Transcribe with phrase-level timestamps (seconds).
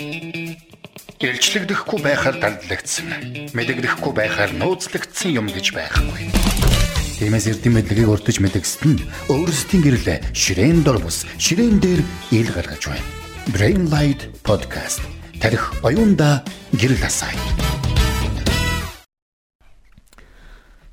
[0.00, 3.52] Илчлэгдэхгүй байхаар дандлагдсан.
[3.52, 6.32] Мэдэгдэхгүй байхаар нууцлагдсан юм гэж байхгүй.
[7.20, 12.00] Тиймээс эрдэм мэдлэгийг урдж мэдгэсэд нь өөрсдийн гэрлээ ширээн дор бус ширээн дээр
[12.32, 13.04] ил гаргаж байна.
[13.52, 15.04] Brain Light Podcast.
[15.36, 17.28] Тарих оюунда гэрэл асаа.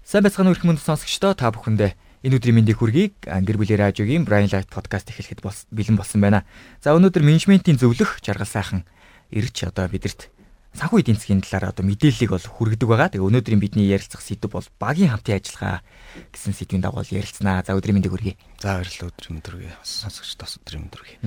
[0.03, 1.95] Сайн байцгаана уу хүмүүс сонсогчдоо та бүхэндээ
[2.27, 3.15] энэ өдрийн мэндийг хүргэе.
[3.23, 6.43] Гэр бүлийн радиогийн Brain Light Podcast эхлэхэд бэлэн болсон байна.
[6.83, 8.83] За өнөөдөр менежментийн зөвлөх жаргал сайхан
[9.31, 10.29] ирж одоо бидэрт
[10.77, 13.09] санхүү эдийн засгийн талаар одоо мэдээллийг бол хүргэдэг байгаа.
[13.09, 15.81] Тэгээ өнөөдрийн бидний ярилцах сэдв бол багийн хамтын ажиллагаа
[16.29, 17.65] гэсэн сэдвийн дагуу ярилцсанаа.
[17.65, 18.37] За өдрийн мэндийг хүргэе.
[18.61, 19.73] За баярлалаа өдрийн мэнд хүргэе.
[19.81, 21.17] Сонсогч тас өдрийн мэнд хүргэе.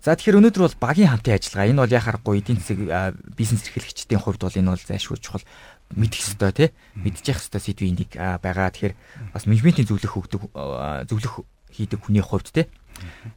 [0.00, 1.68] За тэгэхээр өнөөдөр бол багийн хамтын ажиллагаа.
[1.68, 2.78] Энэ бол яхаарахгүй эдийн засаг
[3.36, 5.44] бизнес эрхлэгчдийн хувьд бол энэ бол зайлшгүй чухал
[5.92, 8.72] мэдэх ёстой тий мэдчих ёстой сэдвийн нэг байгаа.
[8.72, 8.94] Тэгэхээр
[9.32, 10.42] бас менежментийн зөвлөх хөгдөг
[11.08, 12.68] зөвлөх хийдэг хүний хувьд тий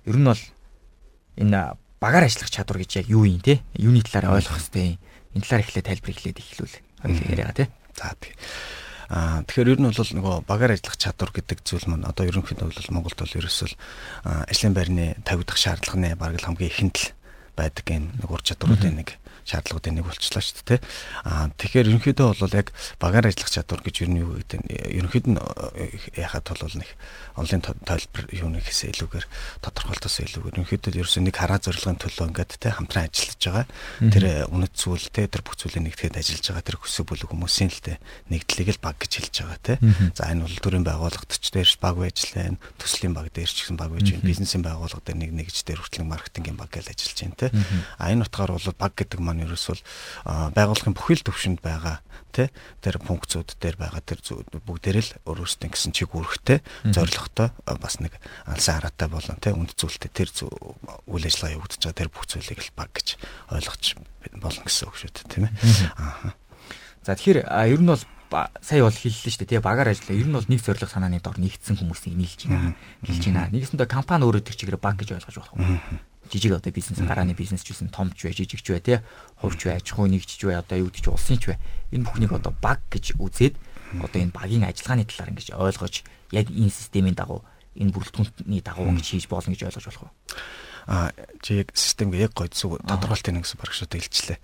[0.07, 0.43] ер нь бол
[1.39, 3.61] энэ багаар ажиллах чадвар гэж яг юу юм те?
[3.77, 4.99] Юуны талаар ойлгох хэрэгтэй юм.
[5.33, 6.75] Энэ талаар эхлээд тайлбар эхлээд эхлүүл.
[7.01, 7.65] Хоёул яриага те.
[7.97, 8.33] За тий.
[9.07, 12.91] Аа тэгэхээр ер нь бол нөгөө багаар ажиллах чадвар гэдэг зүйл маань одоо ерөнхийдөө бол
[12.91, 13.69] Монголд бол ерөөсөө
[14.51, 17.07] ажлын байрны тавигдах шаардлаганы бараг хамгийн ихэнд л
[17.55, 19.15] байдаг энэ нэг ур чадваруудын нэг
[19.47, 20.79] шаардлагуудын нэг болчихлоо шүү дээ.
[21.23, 22.67] Аа тэгэхээр ерөнхийдөө бол яг
[22.99, 25.39] багаар ажиллах чадвар гэж ер нь юу гэдэг нь ерөнхийд нь
[26.19, 26.89] яхад бол нэг
[27.39, 29.25] онлайн тойлбор юуны хэсээ илүүгээр
[29.63, 33.65] тодорхойлтоос илүүгээр ерөнхийдөө ерөөсөө нэг хараа зорилгын төлөө ингээд те хамтран ажиллаж байгаа.
[34.01, 37.81] Тэр үнэт зүйл те тэр бүх зүйлийг нэгтгэхэд ажиллаж байгаа тэр хүсэг бүлэг хүмүүсийн л
[37.85, 37.93] те
[38.33, 39.75] нэгдлийг л баг гэж хэлж байгаа те.
[40.17, 42.57] За энэ бол төрийн байгууллагт ч дээрш баг байж лээ.
[42.81, 44.25] Төслийн баг дээр ч гэсэн баг байж байна.
[44.25, 47.47] Бизнесийн байгууллага дээр нэг нэгж дээр хүртэл маркетингийн баг гэж ажиллаж байна те.
[48.01, 49.77] А энэ утгаар бол баг гэдэг маань ерөөсөө
[50.55, 52.49] байгууллагын бүхэл төвшөнд байгаа те
[52.81, 54.19] тэр функцүүд дээр байгаа тэр
[54.65, 56.61] бүгдээр л өөрөөсөө гэсэн чиг үүрэгтэй
[56.93, 57.49] зорилготой
[57.81, 58.13] бас нэг
[58.45, 60.29] алсан хараатай болон те үнд зүйлтэй тэр
[61.09, 63.17] үйл ажиллагаа явагдаж байгаа тэр бүх зүйлийг л баг гэж
[63.53, 63.83] ойлгож
[64.37, 65.53] болно гэсэн үг шүү дээ тийм ээ.
[65.97, 66.35] Аа
[67.07, 68.03] за тэгэхээр ер нь бол
[68.59, 70.19] сая бол хэллээ шүү дээ тий багаар ажиллаа.
[70.19, 72.75] Ер нь бол нэг зорилго санааны дор нэгдсэн хүмүүсийг нийлж байна
[73.07, 75.55] хэлж байна нэгсэндээ компани өөрөө тэр чигээр баг гэж ойлгож болох
[76.31, 78.99] жижиг одоо бизнес гарааны бизнес ч гэсэн том ч бай жижиг ч бай тий
[79.39, 81.57] хувьч бай аж ахуй нэгж ч бай одоо юу гэж улсын ч бай.
[81.91, 83.55] Энэ бүхнийг одоо баг гэж үзээд
[84.03, 86.03] одоо энэ багийн ажиллагааны талаар ингэж ойлгож
[86.35, 87.43] яг энэ системийн дагуу
[87.79, 90.13] энэ бүрэлдэхүүнний дагуу ингэж хийж болно гэж ойлгож болох уу
[91.43, 94.39] чи яг системгээ яг гойд зүг тодорхойлт нэг гэсэн багшууд илжлээ.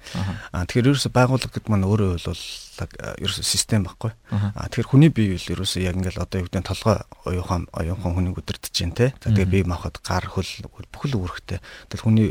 [0.51, 2.43] А тэгэхээр ерөөсө байгууллага гэдэг маань өөрөө бол
[3.21, 4.11] ерөөсө систем байхгүй.
[4.33, 8.13] А тэгэхээр хүний бие бол ерөөсө яг ингээл одоо юу гэдэг нь толгой оюухан оюухан
[8.17, 9.13] хүнийг өдөрдөж чинь те.
[9.21, 11.59] За тэгээ бие махбод гар хөл бүхэл үүрэгтэй.
[11.93, 12.27] Тэгэл хүний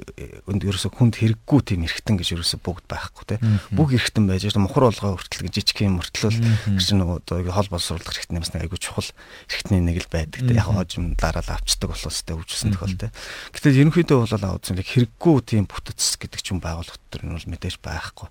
[0.51, 3.37] өнд ерөөсө хүнд хэрэггүй тийм эргэтэн гэж ерөөсө бүгд байхгүй те.
[3.71, 6.39] Бүх эргэтэн байж байгаа мухар болгоо хүртэл гэж жижиг юм мөртлөл
[6.75, 9.09] гэж нэг одоо хол боловсруулах эргэтэн юмс нэг айгу чухал
[9.47, 10.53] эргэтний нэг л байдаг те.
[10.59, 13.15] Яг хожим дараал авчдаг болохоос тэ хөгжсөн тохиол те.
[13.55, 17.51] Гэтэл ерөнхий ерөнхийдөө бол аудиторыг хэрэггүй тийм бүтэц гэдэг ч юм байгууллага дотор нь бол
[17.55, 18.29] мэдээж байхгүй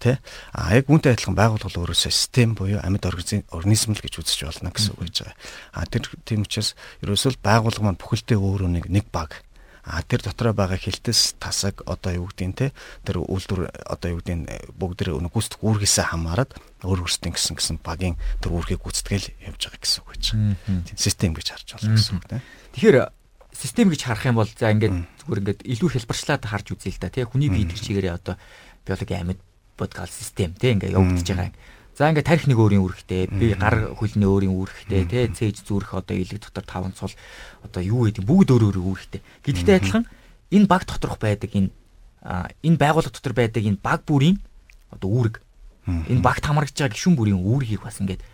[0.00, 0.16] тий
[0.56, 4.96] а яг үүнтэй адилхан байгууллага өөрөөсөө систем буюу амьд организм л гэж үзэж болно гэсэн
[4.96, 5.36] үг гэж байгаа.
[5.76, 6.72] А тэр тийм учраас
[7.04, 9.44] ерөөсөө байгууллага маань бүхэлдээ өөрөө нэг нэг баг.
[9.84, 12.66] А тэр дотроо байгаа хилтэс тасаг одоо юу гэдгийг те
[13.04, 16.52] тэр үйлдвэр одоо юу гэдгийг бүгд тэр гүйцэтгэх үүргээсээ хамаарат
[16.84, 20.24] өөр өөрсдийн гэсэн гэсэн багийн тэр үүргийг гүйцэтгэл явж байгаа гэсэн үг гэж.
[21.00, 22.44] Систем гэж харж байна гэсэн үг те.
[22.76, 22.96] Тэгэхээр
[23.60, 27.12] систем гэж харах юм бол за ингээд зүгээр ингээд илүү хэлбэрчлээд харж үзье л да
[27.12, 28.40] тий хүний бие тэр чигээрээ одоо
[28.88, 29.40] биологийн амьд
[29.76, 31.52] бодгал систем тий ингээд явагдаж байгаа.
[32.00, 36.16] За ингээд тарих нэг өөрийн үүрэгтэй, би гар хөлний өөрийн үүрэгтэй, тий цээж зүрх одоо
[36.16, 37.12] илэг дотор таван цул
[37.60, 39.20] одоо юу гэдэг бүгд өөр өөр үүрэгтэй.
[39.44, 40.04] Гэдэгтэй адилхан
[40.48, 41.68] энэ баг доторх байдаг энэ
[42.64, 44.40] энэ байгууллага дотор байдаг энэ баг бүрийн
[44.88, 45.36] одоо үүрэг.
[46.08, 48.24] Энэ багт хамрагдж байгаа гишүүн бүрийн үүргийг бас ингээд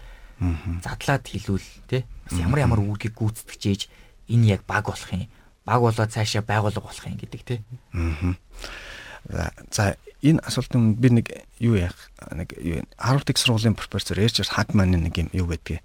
[0.85, 3.91] задлаад хэлвэл тий бас ямар ямар үүргийг гүйцэтгэж
[4.29, 5.29] энэ яг баг болох юм.
[5.65, 7.61] Баг болоод цаашаа байгуулга болох юм гэдэг тий.
[7.95, 9.51] Аа.
[9.71, 11.27] За энэ асуултын би нэг
[11.61, 11.95] юу яах
[12.33, 15.83] нэг юу Harvard их сургуулийн профессор Richard Hackman-ы нэг юм юу гэдгийг.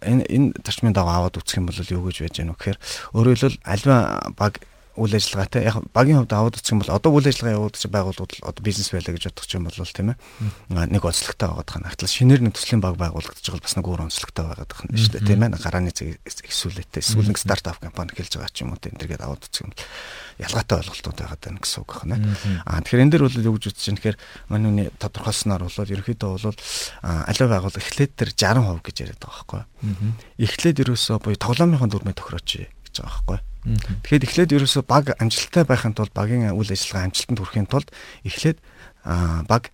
[0.03, 2.79] энэ энэ зарчмын дагуу аваад үсэх юм бол юу гэж байж гэнэ вэ гэхээр
[3.17, 3.97] өөрөөр хэлбэл альва
[4.37, 4.55] баг
[4.93, 8.61] үйл ажиллагаатай яг багийн хувьд аваад үзэх юм бол одоо үйл ажиллагаа явуулж байгууллагууд одоо
[8.61, 10.19] бизнес байлаа гэж бодох юм бол тийм ээ
[10.93, 11.93] нэг онцлогтой байгаад байгаа.
[11.97, 15.13] Хатал шинээр нэг төслийн баг байгуулагдаж байгаа бас нэг өөр онцлогтой байгаад байгаа юм шүү
[15.17, 15.57] дээ тийм ээ.
[15.57, 19.49] Гарааны зэг эсвэлтэй эсвэл нэг стартап компани хэлж байгаа ч юм уу тийм тэргээд аваад
[19.49, 19.81] үзэх юм бол
[20.45, 22.17] ялгаатай ойлголтууд байгаад байна гэсэн үг байна.
[22.69, 24.19] Аа тэгэхээр энэ дэр бол юу гэж үзэж байна гэхээр
[24.53, 26.61] манайны тодорхойлсноор бол ерөөхдөө бол
[27.01, 29.63] аливаа байгууллага эхлээд тэр 60% гэж яриад байгаа байхгүй.
[30.37, 35.95] Эхлээд ерөөсөө буюу тоглоомынхон дүрмээ тохирооч гэж байгаа байхгүй Тэгэхээр эхлээд ерөөсөө баг амжилттай байхын
[35.95, 37.89] тулд багийн үйл ажиллагаа амжилтанд хүрэхин тулд
[38.27, 38.59] эхлээд
[39.47, 39.71] баг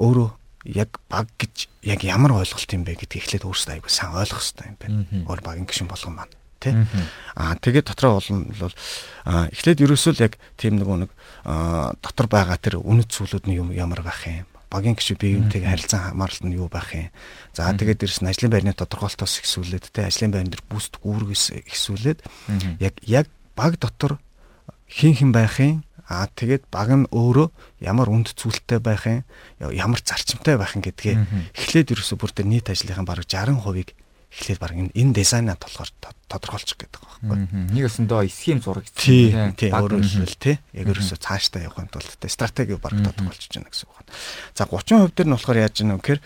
[0.00, 0.30] өөрөө
[0.72, 4.68] яг баг гэж яг ямар ойлголт юм бэ гэдгийг эхлээд өөрсдөө аягүй сайн ойлгох хэрэгтэй
[4.70, 4.96] юм байна.
[5.28, 6.72] Өөр багийн гишүүн болгон маань тий.
[7.34, 8.76] Аа тэгээд дотроо болно бол
[9.26, 11.10] эхлээд ерөөсөө л яг тийм нөгөө нэг
[12.00, 16.00] дотор байгаа тэр үнэт зүйлүүд нь юм ямар байх юм багийн гişүү бие биентэйг харилцан
[16.16, 17.12] хамааралт нь юу байх юм.
[17.52, 22.18] За тэгээд дээрэс нь ажлын байрны тодорхойлолтоос ихсүүлээд те ажлын байрны дээр бүст гүүргээс ихсүүлээд
[22.80, 24.16] яг яг баг дотор
[24.88, 25.84] хин хин байх юм?
[26.08, 27.52] Аа тэгээд баг нь өөрөө
[27.84, 29.22] ямар үнд цүүлтэй байх юм,
[29.60, 33.92] ямар зарчимтай байх юм гэдгээ эхлээд ерөөсө бүр тэр нийт ажлынхаа бараг 60%-ийг
[34.32, 35.90] эхлээд баг энэ дизайнаа толгоор
[36.32, 37.76] тодорхойлчих гэдэг байгаа байхгүй.
[37.76, 39.28] Нэг өсөндөө схем зураг тий,
[39.60, 39.68] тий.
[39.68, 40.56] өөрөөр хэлбэл тий.
[40.72, 44.12] Яг ерөөсө цаашдаа явахын тулд стратеги баг тодорхойлчихж байна гэсэн үг байна.
[44.56, 46.20] За 30% дээр нь болохоор яаж вэ гэхээр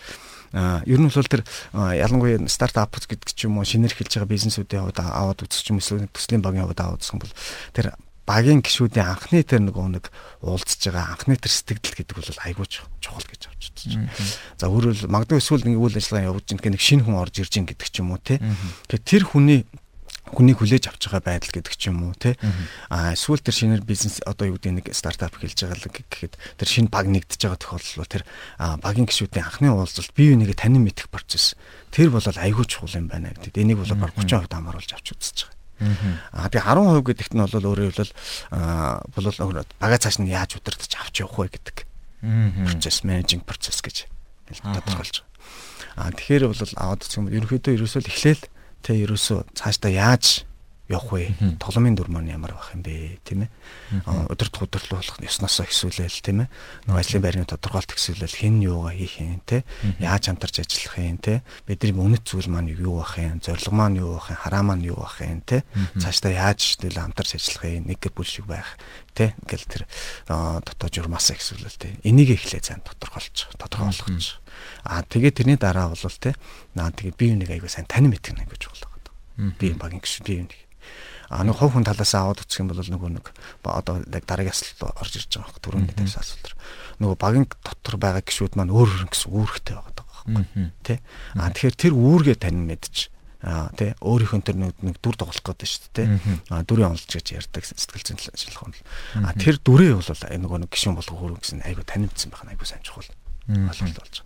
[0.87, 1.43] ер нь бол тэр
[1.75, 6.07] ялангуяа стартап гэдэг ч юм уу шинээр эхэлж байгаа бизнесүүдийн хувьд аваад үзэх юм эсвэл
[6.07, 7.35] төслийн багийн хувьд аваад үзэх юм бол
[7.75, 7.91] тэр
[8.27, 10.05] багийн гişүүдийн анхны тэр нөгөө нэг
[10.43, 13.93] уулзж байгаа анхны тэр сэтгэл гэдэг бол айгүй чухал гэж авч үзэж.
[14.59, 17.65] За өөрөөр магадгүй эсвэл нэг үйл ажиллагаа явуулж байгаа нэг шинэ хүн орж ирж ин
[17.71, 18.43] гэдэг ч юм уу те.
[18.91, 19.63] Тэгэхээр тэр хүний
[20.35, 22.35] хүнийг хүлээж авч байгаа байдал гэдэг ч юм уу те
[22.91, 26.67] а эсвэл тэр шинээр бизнес одоо юу гэдэг нэг стартап эхэлж байгаа л гэхэд тэр
[26.67, 28.23] шинэ баг нэгдэж байгаа тохиолдол тэр
[28.83, 31.55] багийн гишүүдийн анхны уулзалт бие бинийгээ танин мэдэх процесс
[31.95, 33.55] тэр бол айгүй чухал юм байна гэдэг.
[33.55, 35.56] Энийг бол 30% хамааруулж авч үзэж байгаа.
[35.77, 38.13] Аа тэгээ 10% гэдэгт нь бол өөрөөр хэлбэл
[39.13, 41.77] бол бага цааш нь яаж удирдах авч явах вэ гэдэг.
[42.65, 44.09] Процесс менежинг процесс гэж
[44.63, 45.27] тодорхойлж байгаа.
[46.01, 48.43] Аа тэгэхээр бол аваад үзэх юм ерөөхдөө ерөөсөө эхлээл
[48.81, 50.46] тэ ерөөсөө цаашдаа яаж
[50.87, 51.35] явах вэ?
[51.59, 53.19] Тогломын дүр маань ямар байх юм бэ?
[53.27, 53.51] Тийм ээ.
[54.31, 56.51] Өдөрт удирдлуулах ёсноосоо хэсүүлээл тийм ээ.
[56.87, 59.67] Нөгөө ажлын байрны тодорхойлт хэсүүлээл хэн юугаа хийх юм те?
[59.99, 61.43] Яаж хамтарч ажиллах юм те?
[61.67, 63.43] Бидний үнэт зүйл маань юу байх юм?
[63.43, 64.39] Зорилго маань юу байх юм?
[64.39, 65.67] Хараа маань юу байх юм те?
[65.99, 67.83] Цаашдаа яаж тэгэл хамтарч ажиллах юм?
[67.91, 68.79] Нэг гэр бүл шиг байх
[69.11, 69.35] те?
[69.43, 69.83] Ингээл тэр
[70.63, 71.99] дотоод журмаас хэсүүлээл те.
[72.07, 74.39] Энийг эхлээ сайн тодорхойлж, тодорхойлгоч.
[74.87, 76.31] Аа тэгээ тэрний дараа бол те.
[76.79, 78.95] Наа тэгээ би юуныг аягүй сайн танин мэдэх нэг гэж болоо.
[79.59, 80.66] Би багийн гişү би юуныг
[81.27, 83.25] А нэг хов хүн талаас аваад үзэх юм бол нөгөө нэг
[83.67, 86.55] одоо яг дараагийн асуулт орж ирж байгаа хэрэг түрүүний тавьсан асуулт.
[87.03, 90.99] Нөгөө багийн дотор байгаа гişүүд маань өөр өөр гэсэн үүрэгтэй байгаа байхгүй тий.
[91.35, 93.11] А тэгэхээр тэр үүргээ тань мэдчих
[93.43, 96.07] а тий өөрийнхөө тэр нэг дүр тоглох гэдэг шүү дээ
[96.49, 98.81] а дүрийн онолж гэж ярьдаг сэтгэл зүйн шинжилх онол
[99.21, 102.81] а тэр дүрээ бол нөгөө нэг гişүн болгох хөрөнгө гэсэн айгу танимдсан байх айгу сайн
[102.81, 103.05] чухал
[103.47, 104.17] ойлголт болж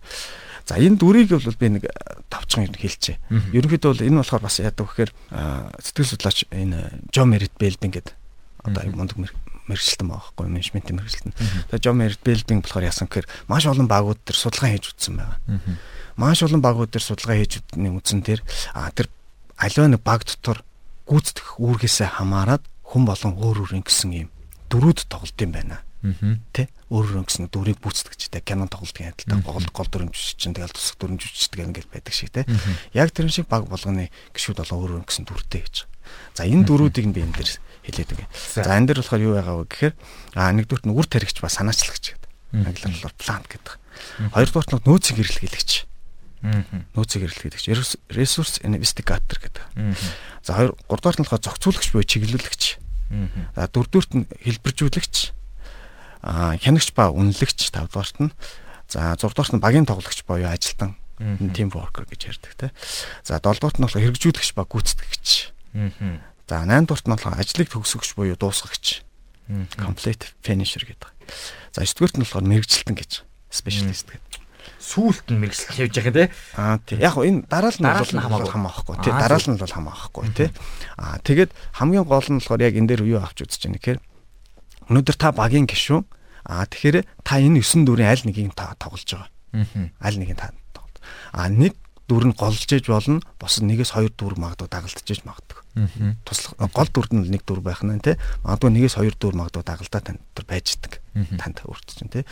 [0.66, 1.84] За энэ дүрийг бол би нэг
[2.30, 3.18] тавчхан юм хэлчихэ.
[3.52, 5.10] Ерөнхийдөө бол энэ болохоор бас яадаг вэхээр
[5.82, 8.14] сэтгэл судлаач энэ Джон Мерит Белдин гэдэг
[8.62, 9.18] одоо мундаг
[9.66, 11.34] мэрэгчлэн байгаа байхгүй менежментийн мэрэгчлэн.
[11.70, 15.38] Тэгээ Джон Мерит Белдин болохоор яасан гэхээр маш олон багууд төр судалгаа хийж үзсэн байгаа.
[16.18, 18.40] Маш олон багууд төр судалгаа хийж үзсэн тэр
[18.74, 19.10] а тэр
[19.58, 20.62] аливаа нэг баг дотор
[21.06, 24.28] гүйцэтгэх үүргээсээ хамаарат хүн болон өөр өөр ингэсэн юм
[24.70, 25.82] дөрүүд тоглолт юм байна.
[26.02, 31.62] Тэ өөр өнгөсөн дүрийг бүцдэгчтэй кинон тоглолтын адилтай гол гол дүрмжч чинь тэгэл тусах дүрмжчдэг
[31.62, 32.50] ингээл байдаг шиг тэ.
[32.90, 35.86] Яг тэр шиг баг болгоны гişүүд болоо өөр өнгөсөн дүртэй гэж.
[36.34, 37.50] За энэ дүрүүдийг би энэ дэр
[37.86, 38.30] хэлээд байгаа.
[38.34, 39.94] За энэ дэр болохоор юу байгаа вэ гэхээр
[40.34, 42.30] а нэгдүгürt нь үр таригч ба санаачлагч гэдэг.
[42.66, 43.74] Англиар болохоор plant гэдэг.
[44.34, 45.70] Хоёрдугаарт нь нөөцийн хэрэглэгч.
[46.98, 47.64] Нөөцийн хэрэглэгч.
[48.10, 49.64] Resource investigator гэдэг.
[50.42, 52.62] За хоёр гуравдугаарт нь болохоор зохицуулагч буюу чиглүүлэгч.
[53.54, 55.14] За дөрөвдүгürt нь хэлбэржүүлэгч
[56.22, 58.30] хянагч ба үнэлэгч 5 дугаарт нь
[58.86, 60.94] за 6 дугаарт нь багийн тоглогч боёо ажилтан
[61.50, 62.66] team worker гэж ярьдаг те.
[63.26, 65.28] За 7 дугаарт нь болохоор хэрэгжүүлэгч ба гүйцэтгэгч.
[66.46, 69.02] За 8 дугаарт нь болохоор ажлыг төгсгөгч буюу дуусгагч.
[69.78, 71.10] Complete finisher гэдэг.
[71.74, 74.42] За 9 дугаарт нь болохоор мэрэгжилтэн гэж specialist гэдэг
[74.82, 76.24] сүүлт нь мэрэгчлэл хийж байгаа те.
[76.58, 76.98] Аа тий.
[76.98, 79.14] Яг энэ дараал нь бол хамаахгүй тий.
[79.14, 80.48] Дараал нь бол хамаахгүй тий.
[80.98, 83.98] Аа тэгээд хамгийн гол нь болохоор яг энэ дээр юу авч үзэж байгаа нэхээр
[84.90, 86.06] Өнөөдөр та багийн гишүүн.
[86.48, 89.30] Аа тэгэхээр та энэ 9 дүрийн аль нэгийг та тоглож байгаа.
[90.02, 90.98] Аль нэгийг та тоглож.
[91.30, 91.78] Аа нэг
[92.10, 93.22] дүр нь голж ээж болно.
[93.38, 95.60] Бос нэгээс хоёр дүр магадгүй дагалдчихэж магадгүй.
[96.26, 98.18] Туслах гол дүрд нь нэг дүр байх нь тий.
[98.44, 100.98] Магадгүй нэгээс хоёр дүр магадгүй дагалдаа тань дотор байждаг.
[101.38, 102.24] Танд өөрчлөж тий.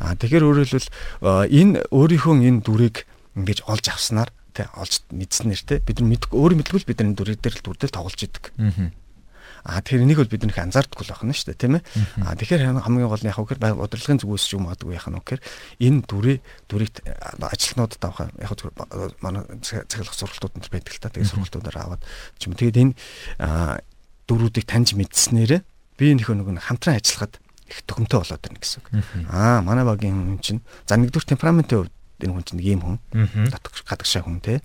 [0.00, 0.90] Аа тэгэхээр өөрөөр хэлбэл
[1.52, 3.06] энэ өөрийнхөө энэ дүрийг
[3.38, 7.08] ингэж олж авснаар тий олж мэдснээр тий бид нар мэдгүй өөрөө мэдгүй л бид нар
[7.14, 8.44] энэ дүрийг дээр л дүр дээр тоглож идэг.
[9.64, 11.84] А тэгэхээр энийг бол бид нөх анзаардаггүй л байна шүү дээ тийм ээ.
[12.24, 15.42] А тэгэхээр хамгийн гол нь яг хөхөр удирдлагын зүгээс ч юм аадгүй нь гэхээр
[15.84, 16.38] энэ дүрээ
[16.68, 16.94] дүрийг
[17.40, 18.50] ажилтнуудад авах яг
[19.20, 21.12] манай цаглах сургалтууд энэ байдаг л та.
[21.12, 22.02] Тэгээ сургалтуудаар аваад
[22.40, 22.56] ч юм.
[22.56, 22.92] Тэгээд энэ
[24.30, 25.60] дүрүүдийг таньж мэдснээрээ
[26.00, 27.36] би нөхөө нэг хамтран ажиллахад
[27.70, 28.88] их төгөмтэй болоод байна гэсэн үг.
[29.30, 31.94] Аа манай багийн хүн чинь за нэгдүгээр темпераментийн хувьд
[32.26, 32.96] энэ хүн чинь ийм хүн.
[33.48, 34.60] Дотгош гадагшаа хүн те.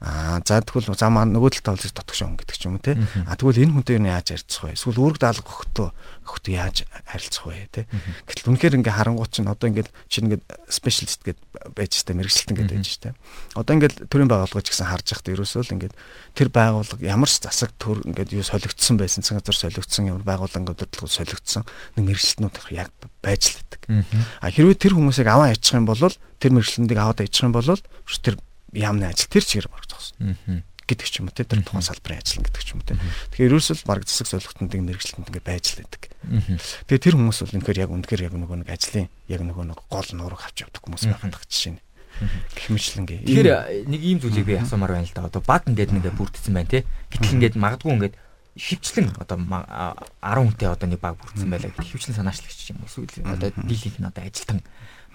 [0.00, 2.96] Аа за тэгвэл за маа нөгөө талд бол дотгош хүн гэдэг ч юм уу те.
[3.28, 4.76] А тэгвэл энэ хүнтэй юу яаж харилцах вэ?
[4.76, 5.88] Эсвэл үүрэг даалга өгөхдөө
[6.24, 7.80] өгөхдөө яаж харилцах вэ те.
[8.24, 10.40] Гэтэл үнэхээр ингээ харангуут чинь одоо ингээ чинь ингээ
[10.72, 11.38] спешиалист гэд
[11.76, 13.12] байж та мэрэгчлэлтэн гэд байж та.
[13.58, 15.92] Одоо ингээ төрийн байгууллага ч гэсэн харж байхдаа ерөөсөө л ингээ
[16.38, 20.60] тэр байгууллага ямар ч засаг төр ингээ юу солигдсон байсан цаг газар солигдсон ямар байгууллага
[20.64, 21.64] ингээ удирдлага солигдсон
[21.98, 22.88] нэг мэрэгчлэнүүд яг
[23.22, 23.80] байж л байдаг.
[24.40, 28.36] А хэрвээ тэр хүмүүсийг аваа ячих юм бол тэр мэрэгчлэндийг аваад ячих юм бол тэр
[28.72, 32.62] яамны ажил тэр чигээр бараг зогсно гэдэг ч юм уу тэр тухайн салбарын ажил гэдэг
[32.66, 32.98] ч юм уу.
[33.30, 36.02] Тэгэхээр ерөөсөл баг засаг солигтнуудын мэрэгчлэлтэнд ингээд байж л байдаг.
[36.90, 40.10] Тэгээ тэр хүмүүс бол үнэхээр яг үнэхээр яг нөгөө нэг ажлын яг нөгөө нэг гол
[40.18, 41.82] нураг авч явдаг хүмүүс байхад жишээ нь
[42.58, 43.18] гихмичлэнгээ.
[43.22, 43.48] Тэгэхээр
[43.86, 45.30] нэг ийм зүйлийг би асуумаар байна л да.
[45.30, 46.84] Одоо баг ингээд нэгэ бүрдсэн байна те.
[47.14, 48.14] Гэтэл ингээд магадгүй ингээд
[48.58, 53.50] хөвчлэн одоо 10 хүнтэй одоо нэг баг бүрдсэн байлаа гэх хөвчлэн санаачлагч юм эсвэл одоо
[53.54, 54.60] дийлийнх нь одоо ажилтан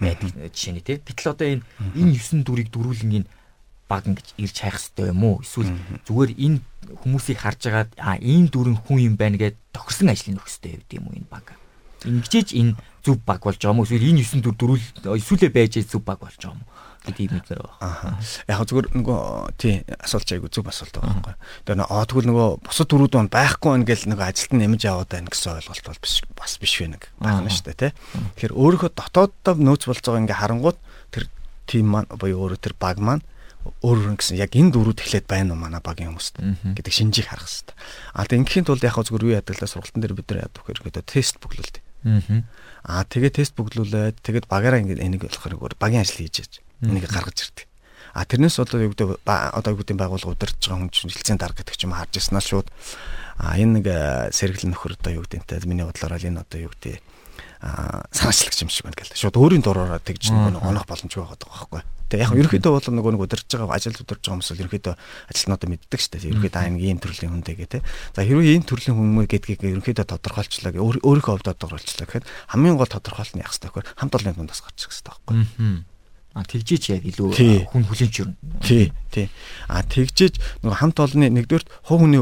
[0.00, 1.00] байдаг жишээ нь те.
[1.00, 1.64] Гэтэл одоо энэ
[1.96, 3.28] энэ 9 дүрийг дөрүүлэн энэ
[3.88, 5.40] баг ингэж ирж хайх хэрэгтэй юм уу?
[5.44, 5.72] Эсвэл
[6.04, 6.58] зүгээр энэ
[7.00, 10.92] хүмүүсийг харж агаад а ийм дүрэн хүн юм байна гэд тохирсон ажлын нөх хэрэгтэй байд
[10.96, 11.46] юм уу энэ баг?
[12.04, 13.88] Ингэжээж энэ зүв баг болж байгаа юм уу?
[13.88, 14.84] Эсвэл энэ 9 дүр дөрүүл
[15.16, 16.70] эсвэл байж зүв баг болж байгаа юм уу?
[17.06, 18.18] Гэдэг юм дээр байна.
[18.50, 19.20] Яг зүгээр нөгөө
[19.56, 21.34] тий асуулт айгу зүг асуулт байгаа байхгүй.
[21.64, 25.10] Тэгээ нөгөө тэгвэл нөгөө бусад дөрүүд маань байхгүй байна гэл нөгөө ажилт нь нэмж яваад
[25.14, 27.92] байна гэсэн ойлголт бол биш бас биш вэ нэг байна шүү дээ тий.
[28.36, 30.78] Тэгэхээр өөрийнхөө дотооддоо нөөц болж байгаа ингээ харангууд
[31.14, 31.24] тэр
[31.70, 33.24] тим маань буюу өөрөө тэр баг маань
[33.82, 37.50] өөр өөр гэсэн яг энэ дөрүүд эхлээд байна уу манай багийн хүмүүст гэдэг шинжийг харах
[37.50, 37.74] хэрэгтэй.
[38.14, 41.42] А тэг ингээхийн тулд яг зүгээр юу л сургалтын дээр бид нар яадаг хэрэг тест
[41.42, 41.82] бүглүүлдэг.
[42.06, 42.46] Аа
[42.86, 46.52] тэгээ тест бүглүүлээд тэгээд багаараа ингэ энийг болохоор багийн ажил хийж яж.
[46.86, 47.66] Энийг гаргаж ирдэг.
[48.14, 51.76] А тэрнээс одоо юу гэдэг одоо юу гэдэг байгууллага удирдах хүн чинь хилцээний дарга гэдэг
[51.76, 52.70] ч юм харж яснаа шууд
[53.36, 57.04] а энэ нэг э, сэргэлэн нөхөр одоо юу гэдэг миний бодлоор энэ одоо юу гэдэг
[57.60, 59.16] санаачлагч юм шиг байна гэл.
[59.16, 61.82] Шууд өөрийн дураараа тэгж нэг онох боломжгүй байгаа байхгүй.
[62.06, 64.94] Тэгээ яг ерөнхийдөө бол нөгөө нэг удирж байгаа ажил удирж байгаа хүмүүс ерөнхийдөө
[65.26, 66.30] ажилтнуудаа мэддэг шүү дээ.
[66.30, 67.82] Ерөнхийдөө аа ийм төрлийн хүн дээ гэх тээ.
[68.14, 73.34] За хэрвээ ийм төрлийн хүн гэдгийг ерөнхийдөө тодорхойлчлаа өөрийнхөө хувьд тодорхойлчлаа гэхэд хамгийн гол тодорхойлт
[73.34, 75.34] нь яг байхгүй хамт олонны дундаас гарчих хэрэгтэй байхгүй.
[76.36, 77.32] А тэгжиж яг илүү
[77.72, 78.36] хүн хүлэнч юу.
[78.60, 79.32] Тий, тий.
[79.72, 82.20] А тэгжиж нөгөө хамт олонны нэгдүгээр хувь хүний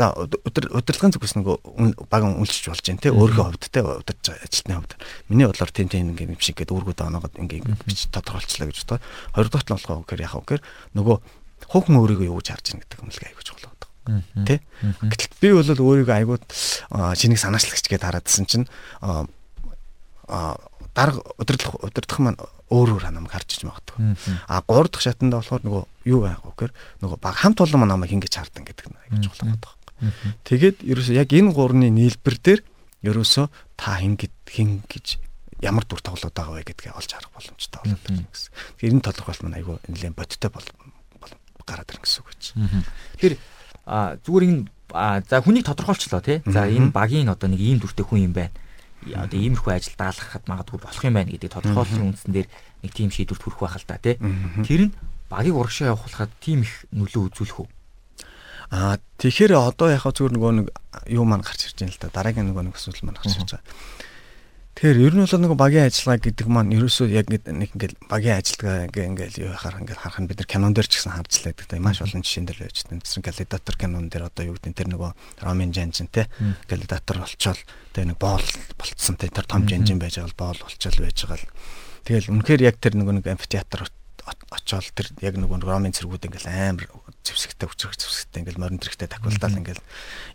[0.00, 3.12] за удирдлагын зүгээс нөгөө баг үнэлж болж байна тий.
[3.12, 4.96] Өөрийнхөө хувьд тий удирж ажилтны хувьд.
[5.28, 9.04] Миний бодлоор тийм тийм ингэ юм шиг гээд үүргүүд оноогод ингэ бич тодорхойлчлаа гэж бодоо.
[9.36, 10.64] Хоёрдогт нь болохоо гэхээр яхав гэхээр
[10.96, 11.16] нөгөө
[11.68, 14.24] хувь хүн өөрийгөө юу гэж харж байна гэдэг юмлэг аягүй чухал байна.
[14.48, 14.64] Тэ?
[15.04, 16.44] Гэтэл би бол өөрийгөө айгууд
[17.12, 18.64] шинийг санаачлагч гэдээ хараадсэн чинь
[20.94, 24.14] а дарга удирдах удирдах маань өөр өөр намайг харж иж магадгүй.
[24.46, 28.10] А 3 дахь шатанда болохоор нөгөө юу байх вэ гэхээр нөгөө баг хамт олон намайг
[28.10, 29.70] ингэж хардан гэдэг нэг гэж чухал байна.
[30.46, 32.60] Тэгээд ерөөсөө яг энэ гурны нийлбэр дээр
[33.06, 33.46] ерөөсөө
[33.78, 35.18] та хин хин гэж
[35.62, 38.50] ямар дүр тоглоод байгаа вэ гэдгээ олж харах боломжтой болоод байна гэсэн.
[38.78, 40.66] Тэгэхээр энэ тодорхойлт маань айгүй нэлээд бодиттой бол
[41.68, 42.42] гараад ирнэ гэсэн үг гэж.
[43.18, 43.34] Тэгэхээр
[44.24, 44.62] зүгээр энэ
[45.28, 46.40] за хүнийг тодорхойлчлоо тий.
[46.48, 48.54] За энэ багийн одоо нэг ийм дүртэй хүн юм байна
[49.16, 52.48] одоо иймэрхүү ажил даалгахад магадгүй болох юм байна гэдэг тодорхойлолтын үндсэн дээр
[52.84, 54.16] нэг тийм шийдвэрт хүрэх байх л та тий.
[54.66, 54.94] Тэр нь
[55.32, 57.68] багийг урагшаа явуулахад тийм их нөлөө үзүүлэх үү?
[58.70, 60.66] Аа тэгэхээр одоо яхаа зүгээр нөгөө нэг
[61.10, 62.12] юу маань гарч ирж байна л да.
[62.12, 63.66] Дараагийн нөгөө нэг асуудал маань гарч ирж байгаа.
[64.80, 68.88] Тэгэхээр ер нь бол нэг багийн ажиллагаа гэдэг маань ерөөсөө яг нэг ингээл багийн ажилтгаа
[68.88, 71.68] ингээл юу харах ингээл харах нь бид нар кинон дээр ч гэсэн харж л байдаг.
[71.68, 73.04] Тэгээ маш олон жишээн дээр байж тань.
[73.04, 75.12] Тэсрэн галидатор кинон дээр одоо юу гэдэг тэр нөгөө
[75.44, 76.32] Ромин Жанжин те
[76.64, 77.60] галидатор болчоол
[77.92, 78.48] тэгээ нэг боол
[78.80, 81.52] болцсон те тэр том жанжин байж байгаа боол болчоол байж байгаа л.
[82.08, 86.88] Тэгэл үнэхээр яг тэр нөгөө нэг амфитеатр очоод тэр яг нөгөө ромын цэргүүд ингээл амар
[87.24, 89.82] зэвсэгтэй хүчрэх зэвсэгтэй ингээл морин тэрэгтэй таквалдаал ингээл.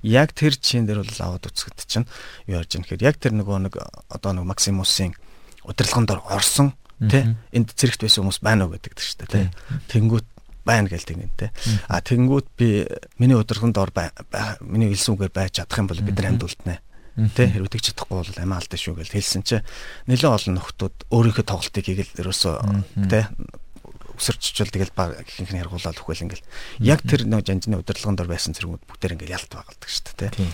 [0.03, 2.09] Яг тэр чин дээр бол аваад үцгэд чинь
[2.49, 3.73] юу ярьж байгаа нөхөр яг тэр нөгөө нэг
[4.09, 5.13] одоо нэг Максимусын
[5.65, 9.45] удирдлагын дор орсон тий энд зэрэгт байсан хүмүүс байна уу гэдэг чинь тий
[9.91, 10.27] тэнгүүт
[10.63, 11.49] байна гэл тэгэн тий
[11.89, 12.87] а тэнгүүт би
[13.19, 13.91] миний удирдлагын дор
[14.63, 16.77] миний хэлсэн үгээр байж чадах юм бол бид нар амьд үлднэ
[17.15, 17.47] Тэ?
[17.47, 19.63] Хэрвээ тэгж чадахгүй бол амиа алдаа шүү гэж хэлсэн чинь
[20.03, 22.55] нэлээд олон нөхдүүд өөрийнхөө тоглолтыг хийгээл ерөөсөө
[23.07, 23.31] тэ
[24.17, 26.47] өсөрччүүл тэгэл баг ихэнх нь яргуулаад өгвөл ингээл.
[26.79, 30.47] Яг тэр нэг жанжны удирдлагын дор байсан зэрэгүүд бүгдээр ингээл ялт байгалдаг шүү дээ тэ.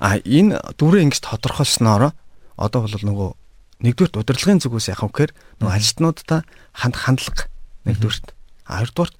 [0.00, 2.16] А энэ дүрээ ингэж тодорхойлсноор
[2.56, 3.30] одоо бол нөгөө
[3.84, 6.40] нэгдүгürt удирдлагын зүгээс яхав гэхээр нөгөө ажилтнуудаа
[6.72, 7.48] ханд хандлага
[7.84, 8.32] нэгдүгürt.
[8.64, 9.16] А хоёрдугаарт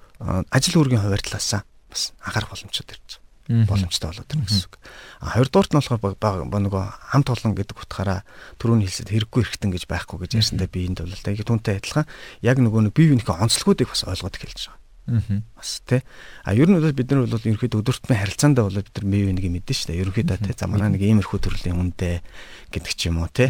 [0.49, 4.75] ажил үүргийн хуваар талаасаа бас анхаарах боломжтой ирж боломжтой болоод ирнэ гэсэн үг.
[5.21, 8.21] А хоёрдугаарт нь болохоор нөгөө хамт олон гэдэг утгаараа
[8.61, 12.05] түрүүний хэлсэд хэрэггүй эргэтэн гэж байхгүй гэж ярьсандаа би энд бол яг түнтэй адилхан
[12.45, 14.79] яг нөгөө нэг бие биенийхээ онцлогуудыг бас ойлгоод эхэлж байгаа.
[15.11, 15.41] Аа.
[15.57, 16.01] Бас тий.
[16.45, 19.49] А ер нь бол бид нар бол ерөнхийдөө өдөртмөн харилцаандаа бол бид нар бие биенийг
[19.49, 20.01] мэдэн шүү дээ.
[20.05, 20.55] Ерөнхийдөө тий.
[20.55, 22.21] За манай нэг иймэрхүү төрлийн хүнтэй
[22.69, 23.49] гэдэг ч юм уу тий.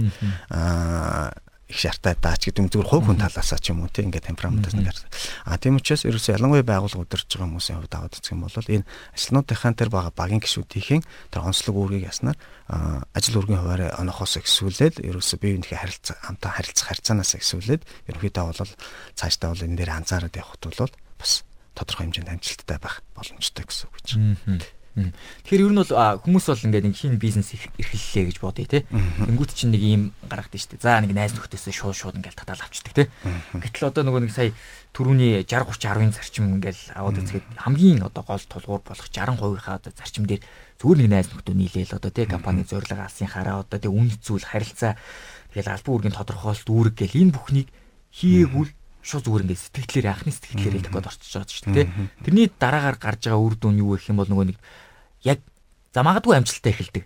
[0.49, 1.35] Аа
[1.71, 4.75] их шаартай даач гэдэг юм зүгээр хувь хүн талаасаа ч юм уу тийм ингээд темпераментаас
[4.75, 5.09] нэг харсан.
[5.47, 8.85] А тийм учраас ерөөсөө ялангуяа байгууллага удирж байгаа хүмүүсийн хувьд аваад үзэх юм бол энэ
[9.15, 11.01] ажилтнуудынхаа тэр байгаа багийн гишүүдийн
[11.31, 12.37] тэр онцлог үүргийг яснаар
[13.15, 18.73] ажил үргийн хуваарь онохоос ихсүүлээд ерөөсөө бие биенийхээ харилцаа хамтаа харилцах харьцаанаас ихсүүлээд ерөнхийдөө бол
[19.15, 21.43] цаашдаа бол энэ дээр анзаараад явхад бол бас
[21.75, 24.09] тодорхой хэмжээнд амжилттай байх боломжтой гэсэн үг гэж.
[24.91, 28.83] Тэгэхээр ер нь бол хүмүүс бол ингээд нэг хин бизнес эрхэллээ гэж бодъё те.
[28.91, 30.83] Тэнгүүт чинь нэг ийм гаргадаг шүү дээ.
[30.83, 33.03] За нэг найз нөхдөсөө шууд шууд ингээд татаал авчдаг те.
[33.55, 34.51] Гэтэл одоо нөгөө нэг сая
[34.91, 39.91] түрүүний 60 30 10-ын зарчим ингээл аваад үзгээд хамгийн одоо гол тулгуур болох 60%-ийнхаа одоо
[39.95, 40.43] зарчим дээр
[40.83, 42.27] зүгээр нэг найз нөхдөд нийлээл одоо те.
[42.27, 43.87] Компани зорилго алсын хараа одоо те.
[43.87, 44.99] Үн зүйл харилцаа.
[45.55, 47.71] Тэгэл албан үүргийн тодорхойлолт үүрэг гэл энэ бүхнийг
[48.11, 48.71] хийгээгүүл
[49.01, 51.87] шууд зүгээр ингээд сэтгэлээр анхны сэтгэлээр хэлэх гээд орчиж байгаа шүү дээ.
[52.21, 54.57] Тэрний дараагаар гарч байгаа үр дүн юу гэх юм бол нөгөө нэг
[55.25, 55.39] яг
[55.93, 57.05] за магадгүй амжилттай эхэлдэг.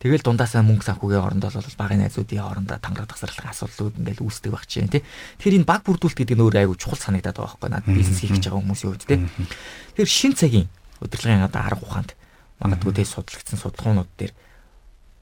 [0.00, 4.64] Тэгэл дундаасаа мөнгө санхүүгийн орондоо бол багын найзуудын орондоо тангараг тасралтын асуудлууд ингээл үүсдэг баг
[4.64, 5.04] чинь тий.
[5.36, 8.48] Тэгэхээр энэ баг бүрдүүлэлт гэдэг нь өөр айгүй чухал санагдаад байгаа байхгүй надад бизнес хийж
[8.48, 9.20] байгаа хүмүүсийн хувьд тий.
[9.92, 10.68] Тэгэхээр шин цагийн
[11.04, 12.10] удирдлагын одоо арга ухаанд
[12.64, 14.32] магадгүй тий судлагдсан судалгаанууд дээр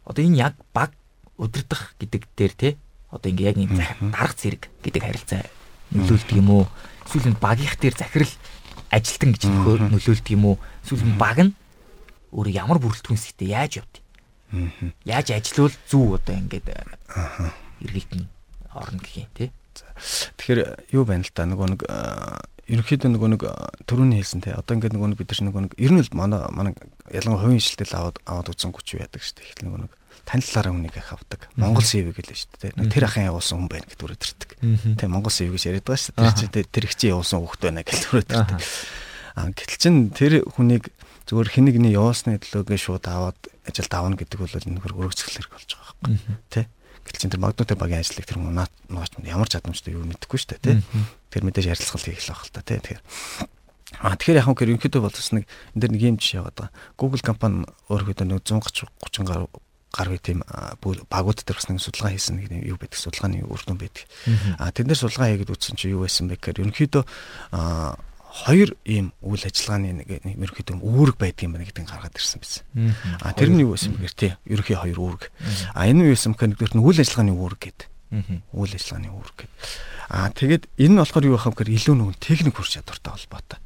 [0.06, 0.94] одоо энэ яг баг
[1.34, 2.72] удирдах гэдэг дээр тий.
[3.10, 5.42] Одоо ингээ яг энэ дарга зэрэг гэдэг харилцаа
[5.92, 6.64] нөлөөлдөг юм уу?
[7.06, 8.34] Эсвэл энэ багийнх дээр захирал
[8.90, 10.56] ажилтан гэж нөлөөлдөг юм уу?
[10.84, 11.52] Эсвэл баг нь
[12.32, 13.94] өөрөө ямар бүрэлдэхүүн хэсэгтээ яаж явд?
[15.04, 16.68] Яаж ажиллавал зүв одоо ингээд
[17.84, 18.28] эргэлт нь
[18.72, 19.50] орно гэх юм тий.
[20.36, 21.82] Тэгэхээр юу байна л да нөгөө нэг
[22.68, 23.42] ерөнхийдөө нөгөө нэг
[23.88, 26.72] төрөний хэлсэн те одоо ингээд нөгөө бид нар нөгөө нэг ер нь л манай манай
[27.08, 29.48] ялангуяа хувийн шилтэл аваад аваад үзсэн хүч яадаг шүү дээ.
[29.48, 29.92] Их нөгөө нэг
[30.28, 31.40] танилцлаараа хүнийг их авдаг.
[31.56, 32.76] Монгол CV гэлээ шүү дээ.
[32.76, 34.50] Нэг тэр ахын явуулсан хүн байна гэдэг үрэтэрдэг.
[35.00, 36.28] Тэ Монгол CV гэж яриад байгаа шүү дээ.
[36.28, 38.60] Тэр чинь тэр их чинь явуулсан хүүхд байна гэж үрэтэрдэг.
[39.38, 40.92] Аа гэтэл чин тэр хүнийг
[41.24, 45.52] зүгээр хэнийг нэг явуулсны төлөөгээ шууд аваад ажилд авна гэдэг бол энэ хөр өргөцгөл хэрэг
[45.52, 46.16] болж байгаа байхгүй.
[46.52, 46.60] Тэ
[47.08, 50.78] гэтэл чин тэр магнуутай багийн ажлыг тэр нууч ямар чадамжтай юу мэдэхгүй шүү дээ.
[50.78, 50.84] Тэ
[51.32, 52.60] тэр мэдээж ярилцлага хийх л байх л та.
[52.60, 53.00] Тэ тэгэхээр
[54.04, 56.76] А тэгэхээр яг хөө ерөнхийдөө бол бас нэг энэ дэр нэг юм жишээ яваад байгаа.
[57.00, 59.48] Google компани өөрөөдөө нэг 130 30 гаруй
[59.88, 60.44] гар үе тийм
[61.08, 64.04] багууд дээр бас нэг судалгаа хийсэн нэг юу байдаг судалгааны үр дүн байдаг.
[64.60, 67.04] А тэднэр судалгаа хийгээд үзсэн чинь юу байсан бэ гэхээр ерөнхийдөө
[68.28, 72.62] хоёр ийм үйл ажиллагааны нэг ерөнхийдөө үүрэг байдаг юм байна гэдгийг гаргаад ирсэн байсан.
[73.24, 75.22] А тэр нь юу байсан бэ гэхээр тий ерөнхий хоёр үүрэг.
[75.72, 77.88] А энэ нь юу байсан гэхээр нэгдүгээр нь үйл ажиллагааны үүрэг гэдэг.
[78.52, 79.58] Үйл ажиллагааны үүрэг гэдэг.
[80.08, 83.58] А тэгээд энэ нь болохоор юу байх вэ гэхээр илүү нэгэн техник хүч чадвартай холбоотой.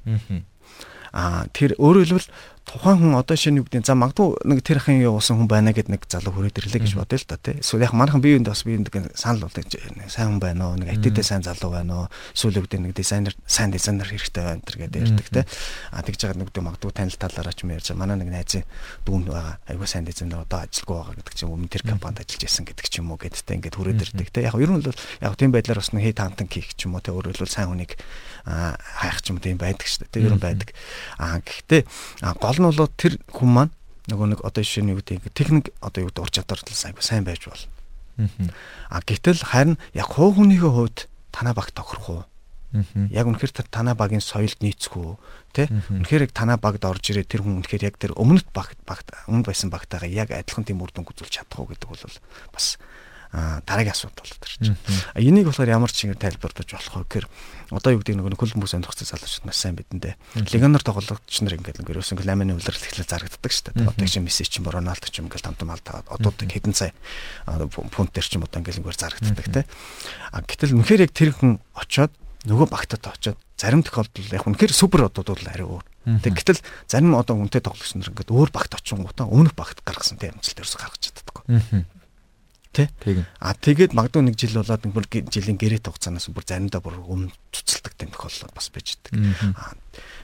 [1.12, 2.30] А тэр өөрөөр хэлбэл
[2.64, 6.06] тухайн хүн одоо шинэ гэдэг за магадгүй нэг тэр ахын явуулсан хүн байна гэд нэг
[6.06, 7.58] залуу хүрээд ирлээ гэж бодъё л та тий.
[7.58, 11.42] Эсвэл яг манайхан биеинд бас биеинд санал болдог сайн хүн байна уу нэг айтидээ сайн
[11.42, 15.44] залуу байна уу эсвэл үгдээ нэг дизайнер сайн дизайнер хэрэгтэй байна тэр гэдэг ярьдаг тий.
[15.90, 18.64] А тэгж байгаа нэг үгдээ магадгүй танил талаараа ч юм ярьж манай нэг найзын
[19.04, 22.64] дүүн байгаа айгуу сайн дизайнер одоо ажилгүй байгаа гэдэг чинь өмнө тэр компанид ажиллаж байсан
[22.64, 24.46] гэдэг ч юм уу гэдтэй ингээд хүрээд ирдэг тий.
[24.46, 27.02] Яг ер нь бол яг тийм байдлаар бас нэг хей таантан хийх ч юм уу
[27.02, 27.98] тий өөрөөр хэлбэл сайн хүнийг
[28.46, 30.14] хайх ч юм уу тийм байдаг шүү дээ.
[30.14, 30.70] Тэр ер нь байдаг.
[31.18, 31.82] А гэхдээ
[32.38, 33.72] гол нь бол тэр хүн маань
[34.10, 37.24] нөгөө нэг одоо жишээ нь юу гэдэг техник одоо юу гэдэг ур чадвар сайн сайн
[37.24, 37.70] байж болно.
[38.90, 40.98] А гэтэл харин яг хуу хүнийхээ хувьд
[41.30, 42.22] танаа баг тохирох уу?
[43.12, 45.16] Яг үнэхээр танаа багийн соёлд нийцэх үү?
[45.52, 45.68] Тэ?
[45.68, 49.44] Үнэхээр яг танаа багд орж ирээ тэр хүн үнэхээр яг тэр өмнөд баг багт өмнө
[49.44, 52.16] байсан багтайгаа яг адилхан тийм үр дүн үзүүлж чадах уу гэдэг бол
[52.56, 52.80] бас
[53.32, 54.76] дараагийн асуудал болоод ирж байна.
[55.16, 57.26] Энийг болохоор ямар ч чигээр тайлбарлаж болох вэ гэхээр
[57.72, 60.14] одоо юу гэдэг нэг хүмүүс сонирхсан залуучууд маш сайн бидэндээ.
[60.52, 63.88] Легионер тоглогч нар ингээд ингээд ерөөсөн ламины үлрэл ихлэ зарагддаг шүү дээ.
[63.88, 66.92] Одоо чинь Месси ч юм Роналдо ч юм ингээд тамтам алдаа одоо хэдэн сая
[67.48, 69.64] фунт төр ч юм одоо ингээд ингээд зарагддаг те.
[70.28, 72.12] А гэтэл үнэхээр яг тэр хүн очоод
[72.44, 75.84] нөгөө багтад очоод зарим тохиолдолд яг үнэхээр супер одууд бол арай өөр.
[76.20, 80.34] Тэг гэтэл зарим одоо үнэтэй тоглогч нар ингээд өөр багт очингуудаа өмнөх багт гаргасан тийм
[80.34, 81.86] амжилт ерөөсө гаргаж чаддаггүй.
[82.72, 82.88] Тэ?
[83.36, 87.36] А тэгээд магадгүй нэг жил болоод нэг бүр жилийн гэрээт хугацаанаас бүр заримдаа бүр өмнө
[87.52, 89.76] цуцалдаг тохиолдол бас байж байгаа.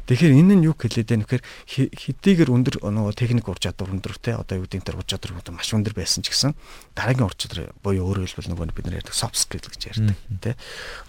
[0.08, 1.28] Тэгэхээр энэ нь юу хэлээд байна?
[1.28, 1.44] Гэхээр
[1.92, 5.68] хэдийгээр өндөр нөгөө техник ур чадвар өндөр те одоо юу гэдэг тэр ур чадвар маш
[5.76, 6.56] өндөр байсан ч гэсэн
[6.96, 10.56] дараагийн ур чадвар буюу өөрөөр хэлбэл нөгөө бид нар ярьдаг soft skill гэж ярьдаг те.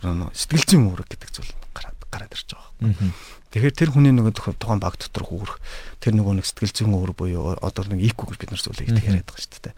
[0.04, 3.14] Сэтгэл зүйн үүрэг гэдэг зүйл гараад гараад ирж байгаа.
[3.50, 5.58] Тэгэхээр тэр хүний нөгөө тухайн баг дотор хүүрэх
[6.02, 9.26] тэр нөгөө нэг сэтгэл зүйн үүрэг буюу одоо нэг IQ гэж бид нар зүйлийг яриад
[9.26, 9.76] байгаа шүү дээ.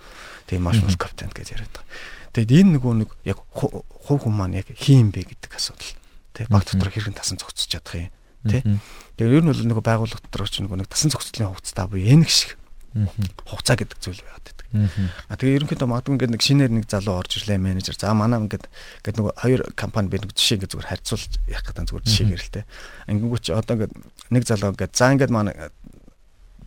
[0.52, 1.88] Тэгээ маш маш компетент гэж яриад байгаа.
[2.32, 5.96] Тэгэд энэ нөгөө нэг яг хувь хүн маань яг хийм бэ гэдэг асуудал.
[6.32, 8.12] Тэ баг дотор хэрхэн тасан зохицож чадах юм.
[8.48, 8.64] Тэ.
[9.20, 12.28] Тэгээ ер нь бол нөгөө байгууллага дотор ч нөгөө нэг тасан зохицлын хугацаа буюу энэ
[12.32, 12.56] шиг
[13.48, 14.68] хугацаа гэдэг зүйл байгаад байдаг.
[15.28, 17.96] А тэгээ ерөнхийдөө магадгүй ингээд нэг шинээр нэг залуу орж ирлээ менежер.
[18.00, 18.68] За манай ингээд
[19.04, 22.64] ингээд нөгөө хоёр компани би нэг жишээ ингээд зүгээр харьцуулж явах гэдэг зүгээр жишээ гэрэлтэй.
[23.44, 23.94] Чи одоо ингээд
[24.32, 25.56] нэг залуу ингээд за ингээд манай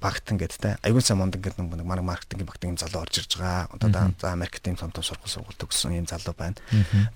[0.05, 3.41] багт ингээд те аюул сан монд ингээд нэг манай маркетингийн багт юм залуу орж ирж
[3.41, 3.73] байгаа.
[3.73, 3.89] Одоо
[4.21, 6.61] за юм том том сургууль сургууль төгссөн юм залуу байна.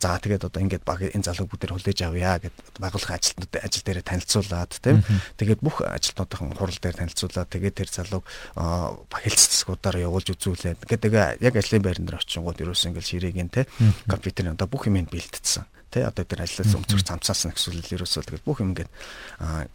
[0.00, 4.00] За тэгээд одоо ингээд баг энэ залууг бүгдээр хүлээж авъя гэд байгууллагын ажилтнууд ажил дээр
[4.00, 5.04] танилцуулаад тийм.
[5.36, 8.24] Тэгээд бүх ажилтнуудын хурал дээр танилцуулаад тэгээд тэр залууг
[8.56, 11.12] хэлц засгуудаар явуулж үзүүлээд гэдэг
[11.44, 13.68] яг ажлын байран дээр очингууд ерөөс ингээд ширээгийн те
[14.08, 15.68] компьютерын одоо бүх юм бэлтдсэн.
[15.92, 18.92] Тэ одоо тэр ажлаас өмцөх цамцаасан гэсэн үг ерөөсөө тэгээд бүх юм ингээд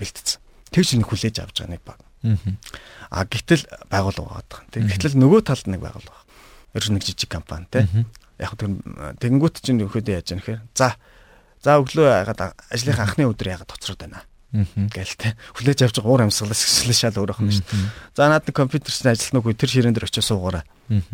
[0.01, 0.41] бэлтдсэн.
[0.73, 2.01] Тэр чинь хүлээж авч байгаа нэг баг.
[2.23, 4.63] А гэтэл байгуулга байгаа.
[4.71, 6.19] Тэг гэтэл нөгөө талд нэг байгуулга.
[6.73, 7.85] Ер нь нэг жижиг компани те.
[8.39, 8.79] Яг тэр
[9.21, 10.57] тэгэнгүүт чинь нөхөд яаж яах вэ?
[10.73, 10.95] За
[11.61, 16.61] за өглөө ягаад ажлынхаа анхны өдөр ягаад тоцроод байна гээл те хүлээж авч уур амьсгалаас
[16.61, 17.89] эсвэл шал өөрөөх нь шүү дээ.
[18.13, 20.61] За наад нэг компьютер чинь ажиллах нүггүй тэр ширээн дээр очиж суугаараа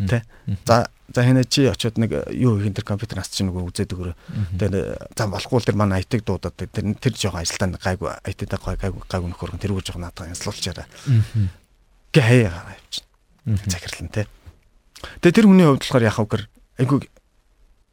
[0.04, 0.28] те.
[0.68, 4.16] За за хинэ чи очиод нэг юу хийх тэр компьютер нас чинь нүгөө үзээд өгөрөө.
[4.60, 9.28] Тэгээ за болохгүй тэр манай IT-г дуудаад тэр тэр жоохон ажилтаа гайгүй IT-тэй гайгүй гайгүй
[9.32, 10.86] нөхөр тэргүй жоохон наадаа янзлуулчаараа.
[12.12, 13.08] Гэ хаяа явчихна.
[13.66, 14.28] Захирлан те.
[15.24, 16.42] Тэгээ тэр хүний хувьд болохоор яхав гэр
[16.78, 16.98] айгүй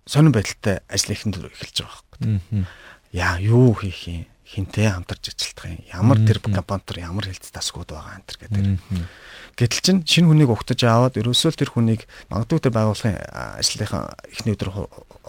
[0.05, 2.67] сонирн байдалтай ажил ихэнд эхэлж байгаа байхгүй.
[3.15, 5.83] Яа юу хийх юм хинтээ хамтарч ажиллах юм.
[5.91, 8.63] Ямар тэр компьютер ямар хэлц тасгууд байгаа энэ төр гэдэг.
[9.57, 13.17] Гэтэл чин шинэ хүнийг угтаж аваад ерөөсөө тэр хүнийг магадгүй тэр байгууллагын
[13.59, 14.69] ажлынхаа эхний өдөр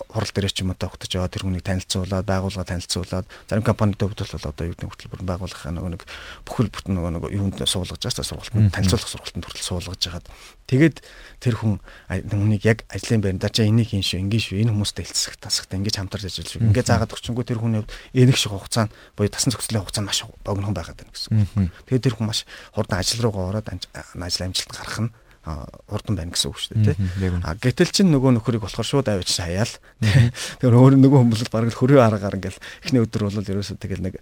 [0.07, 4.19] хурал дээр ч юм уу угтаж аваад тэр хүнийг танилцуулаад байгууллага танилцуулаад зарим компанид хувьд
[4.23, 6.03] бол одоо юу гэдэг хөтөлбөр байгуулах нөгөө нэг
[6.47, 10.27] бүхэл бүтэн нөгөө нэг юунд суулгаж байгаа сургалтанд танилцуулах сургалтанд хүртэл суулгаж хагаад
[10.69, 10.97] тэгээд
[11.43, 11.75] тэр хүн
[12.09, 15.97] хүнийг яг ажлын байранда чаа энийг хийн шүү ингийн шүү энэ хүмүүстэй хэлцэх тасахтай ингэж
[16.01, 16.65] хамтарч ажиллаж шүү.
[16.67, 20.77] Ингээ заагаад өгчөнгөө тэр хүний хувьд энийг шиг хугацаанд буюу тасн зохицлын хугацаа маш богинохон
[20.77, 21.71] байгаад байна гэсэн.
[21.87, 22.43] Тэгээд тэр хүн маш
[22.75, 25.11] хурдан ажил руугаа ороод ажил амжилт гарах нь
[25.45, 27.31] хурдан байна гэсэн үг шүү дээ тий.
[27.45, 29.73] А гэтэл чин нөгөө нөхөрийг болохоор шууд авч хаяал.
[30.03, 34.15] Тэгэхээр өөр нөгөө хүмүүс л хөрөө аргаар ингээл эхний өдөр бол ерөөсөө тэгэл нэг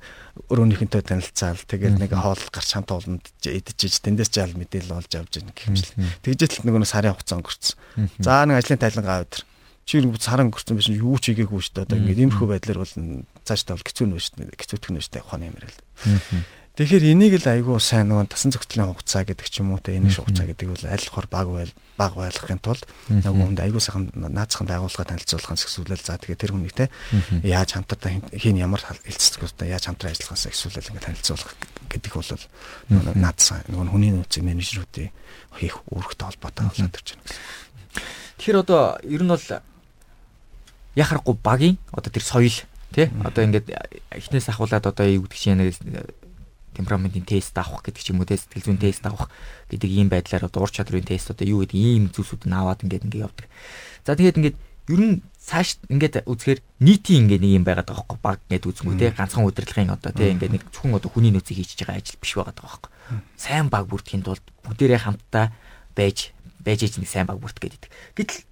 [0.52, 5.50] өрөөнийхөнтэй танилцаал тэгэл нэг хоол гарч хамт олонд идчихэж тэндээс жаал мэдээлэл олж авч ийн
[5.50, 5.92] гэмжил.
[6.22, 7.74] Тэгжэл нөгөө сарын хугацаа өнгөрцөн.
[8.22, 9.42] За нэг ажлын тайлангаа өдөр
[9.86, 11.86] чи саран өнгөрсөн биш юу ч хийгээгүй шүү дээ.
[11.86, 12.94] Одоо ингээд иймэрхүү байдлаар бол
[13.46, 14.58] цааш тавал хэцүү нэ шүү дээ.
[14.58, 15.22] Хэцүүтгэх нэ шүү дээ.
[15.22, 15.78] Ухааны юм ярил.
[16.76, 20.12] Тэгэхээр энийг л айгүй сайн нөгөө тасан зохицлын хугацаа гэдэг ч юм уу те энэ
[20.12, 24.68] хугацаа гэдэг бол аль хор баг байл баг байлгахын тулд нөгөө хүнд айгүй сайхан наацхан
[24.68, 26.92] байгууллага танилцуулахын зөвсүүлэл за тэгээ тэр хүнийг те
[27.40, 31.56] яаж хамтартай хийн ямар хэлцэлцгүүтэй яаж хамтран ажиллахаас зөвсүүлэл ингээд танилцуулах
[31.88, 32.44] гэдэг бол
[32.92, 35.10] нөгөө наацсан нөгөө хүний нөөцийн менежерүүдийн
[35.56, 37.24] хийх үүрэгтэй холбоотой болоод ирж байна.
[38.36, 39.48] Тэгэхээр одоо ер нь бол
[40.92, 42.52] яхахгүй багийн одоо тэр соёл
[42.92, 43.72] тий одоо ингээд
[44.12, 45.64] эхнээс ахуулаад одоо юу гэдэг чинь
[46.76, 49.32] темпераментийн тест авах гэдэг ч юм уу те сэтгэл зүйн тест авах
[49.72, 53.04] гэдэг ийм байдлаар одоо ур чадрын тест одоо юу гэдэг ийм зүйлсүүд нь аваад ингээд
[53.08, 53.46] ингээд явдаг.
[54.04, 54.56] За тэгээд ингээд
[54.92, 58.94] ер нь цааш ингээд үзэхээр нийтийн ингээд нэг юм байгаад байгаа хөөхгүй баг ингээд үзмүү
[58.98, 62.32] те ганцхан удирдлагын одоо те ингээд нэг зөвхөн одоо хүний нөөцийг хийж байгаа ажил биш
[62.38, 62.90] байгаа хөөхгүй.
[63.34, 65.54] Сайн баг бүрдэхийн тулд бүгдээрээ хамтдаа
[65.94, 67.90] байж байж иж нэг сайн баг бүрдэх гэдэг.
[68.14, 68.42] Гэтэл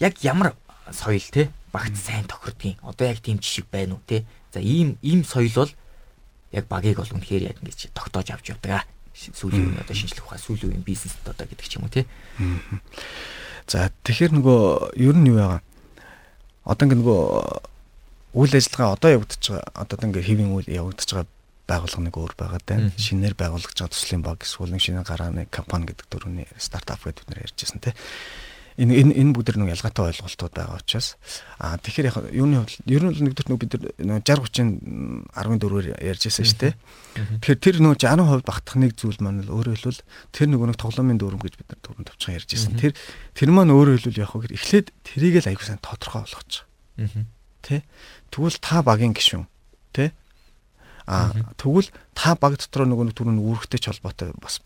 [0.00, 0.56] яг ямар
[0.92, 4.24] соёл те багт сайн тохирдгийн одоо яг тийм жишг байна уу те.
[4.52, 5.72] За ийм ийм соёл бол
[6.54, 8.86] яг багийг бол үнэхээр яг ингэж тогтоож авч явдаг.
[9.14, 12.06] Сүүлийн үеийн одоо шинжлэх ухаан сүүлийн үеийн бизнест одоо гэдэг ч юм уу тий.
[13.66, 14.60] За тэгэхээр нөгөө
[14.98, 15.62] ер нь юу байгаа?
[16.66, 17.20] Одоо ингэ нөгөө
[18.34, 21.30] үйл ажиллагаа одоо явагдаж байгаа одоо ингэ хэвийн үйл явагдаж байгаа
[21.64, 22.90] байгууллага нэг өөр байгаа даа.
[22.98, 27.44] Шинээр байгуулагдж байгаа төслийн баг эсвэл шинэ гарааны компани гэдэг дөрөвний стартап гэдэг бид нэр
[27.46, 27.94] ярьжсэн тий
[28.74, 31.14] энэ энэ энэ бүгд нэг ялгаатай ойлголтууд байгаа учраас
[31.62, 34.82] аа тэгэхээр яг юуны хувьд ер нь нэгдүгээр нэг бид нар 60
[35.30, 36.74] 30 14-өөр ярьж байсан шүү дээ.
[37.38, 40.02] Тэгэхээр тэр нөгөө 60% багтах нэг зүйл маань л өөрөөр хэлбэл
[40.34, 42.74] тэр нөгөө нэг тоглоомын дүрм гэж бид нар дүрм тавьчихсан ярьж байсан.
[42.74, 42.92] Тэр
[43.38, 46.66] тэр маань өөрөөр хэлбэл яг хөө эхлээд тэрийг л аягүй сайн тодорхой болгочих.
[47.62, 47.86] Тэ?
[48.34, 49.46] Тэгвэл та багийн гишүүн.
[49.94, 50.10] Тэ?
[51.04, 54.60] А тэгвэл та баг дотор нөгөө нэг түрүүн үүрэгтэй холбоотой бас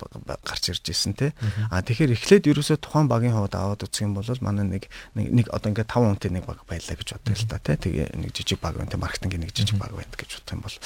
[0.46, 1.34] гарч ирж ирсэн те.
[1.70, 4.86] А тэгэхээр эхлээд ерөөсөө тухайн багийн хувьд аваад үзэх юм бол манай нэг
[5.18, 7.74] нэг одоо ингээд 5 хүнтэй нэг баг байлаа гэж бодъё л та те.
[7.74, 10.76] Тэгээ нэг жижиг баг байна те маркетингийн нэг жижиг баг байна гэж бодох юм бол.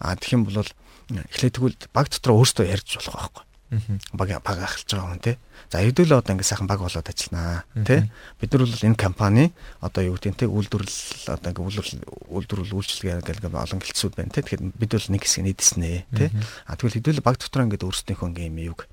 [0.00, 0.64] А тэгэх юм бол
[1.12, 3.44] эхлээд тэгвэл баг дотор өөрсдөө ярьж болох байхгүй
[4.12, 5.36] баг баг ахалж байгаа хүн тий.
[5.70, 8.06] За хэдүүлээ одоо ингэ сайхан баг болоод ажилланаа тий.
[8.38, 9.44] Бид нар бол энэ компани
[9.82, 11.62] одоо юу гэдэг нь тий үйлдвэрлэл одоо ингэ
[12.30, 14.42] үйлдвэрлэл үйлчилгээ гэдэг олон гэлтсүүд байна тий.
[14.46, 16.30] Тэгэхээр бид бол нэг хэсэг нийдэснэ тий.
[16.70, 18.86] А тэгвэл хэдүүлээ баг дотор ингэ өөрсдийнхөө ингэ юм юг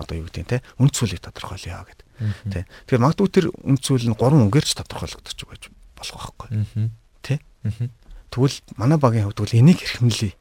[0.00, 0.60] одоо юу гэдэг нь тий.
[0.80, 2.06] Үнд цөлийг тодорхойлъё гэдэг.
[2.52, 2.64] Тий.
[2.88, 6.88] Тэгэхээр магадгүй тэр үнд цөл нь гурван үгээрч тодорхойлогдож байж болох байхгүй.
[7.20, 7.38] Тий.
[8.32, 10.32] Тэгвэл манай багийн хувьд бол энийг хэрхэмлэе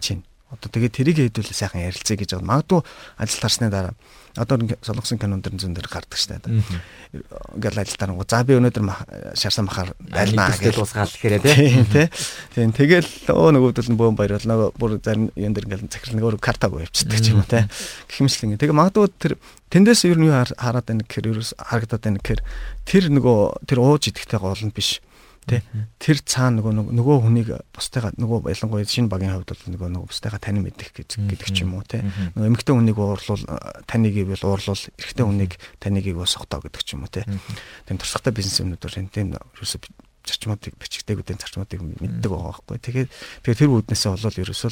[0.00, 2.50] чинь Одоо тэгээ тэрийг хэдүүлээ сайхан ярилцъя гэж байгаа.
[2.52, 2.80] Магадгүй
[3.16, 3.96] ажил тарсны дараа
[4.36, 6.40] одоо солонгосын кинонд дэр зүүн дээр гардаг штэ.
[6.40, 12.08] Ингээл ажил тарангуу за би өнөөдөр шарсан махаар байлнаа гэж дуусгаал гэхээр тий.
[12.56, 16.16] Тийм тэгэл өө нөгөөдөл нь бөөм баяр бол нөгөө бүр зарим юм дэр ингээл захирал
[16.16, 17.68] нөгөө картаг явчихдаг ч юм уу тий.
[18.08, 18.56] Гэх мэтлэн.
[18.56, 19.32] Тэгээ магадгүй тэр
[19.68, 22.40] тэндээс ер нь юу хараад байна гэхээр ерөөс харагдаад байна гэхээр
[22.88, 23.38] тэр нөгөө
[23.68, 25.04] тэр ууж идэхтэй гол нь биш
[25.42, 25.62] Тэ
[25.98, 30.38] тэр цаана нөгөө нөгөө хүнийг бусдайгаа нөгөө ялангуяа шинэ багийн хувьд бол нөгөө нөгөө бусдайгаа
[30.38, 32.06] танин мэдэх гэдэг ч юм уу те
[32.38, 33.42] нөгөө эмэгтэй хүнийг уурлуул
[33.90, 35.52] таныг ивэл уурлуул эрэгтэй хүнийг
[35.82, 39.82] таныг ивэ согтоо гэдэг ч юм уу те тийм туршлагатай бизнес юмнууд тийм ерөөсө
[40.22, 42.78] зарчмуудыг бичигдээгүүдийн зарчмуудыг мэддэг байгаа байхгүй.
[42.78, 43.08] Тэгээд
[43.42, 44.70] тэгээд тэр үүднээсээ болол ерөөсөө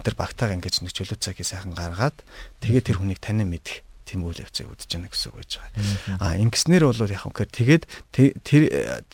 [0.00, 2.16] тэр багтаага ингэж нэг чөлөө цагийг сайхан гаргаад
[2.64, 6.16] тэгээд тэр хүнийг танин мэдэх тийм үйл явцыг үдэж байна гэсэн үг гэж байгаа.
[6.24, 7.82] А ингэснээр бол яг үнэхээр тэгээд
[8.16, 8.62] тэр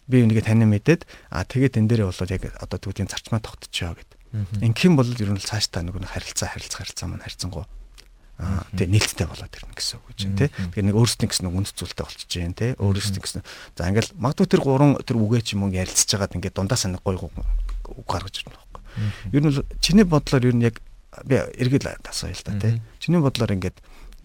[0.06, 1.02] би үнийгээ танин мэдээд
[1.34, 4.10] а тэгээд энэ дээрээ бол яг одоо түүний зарчмаа тогтчихоо гэд.
[4.62, 7.66] Ингэх юм бол ер нь цааш та нэг харилцаа харилцаа харилцаа маань харьцангуй
[8.34, 10.50] Аа тэгээ нээлттэй болоод ирнэ гэсэн үг чинь тий.
[10.50, 12.74] Тэгэхээр нэг өөрсдийн гэсэн үнд зүйлтэй болчихж जैन тий.
[12.82, 13.46] Өөрсдийн гэсэн.
[13.78, 17.06] За ингээл магадгүй тэр гурван тэр үгээ ч юм уу ярилцж байгаад ингээд дундаа санаг
[17.06, 17.30] гой үг
[18.10, 18.82] гаргаж ирнэ байхгүй.
[19.38, 20.82] Ер нь чиний бодлоор ер нь яг
[21.22, 22.82] би эргэл асууя л та тий.
[22.98, 23.78] Чиний бодлоор ингээд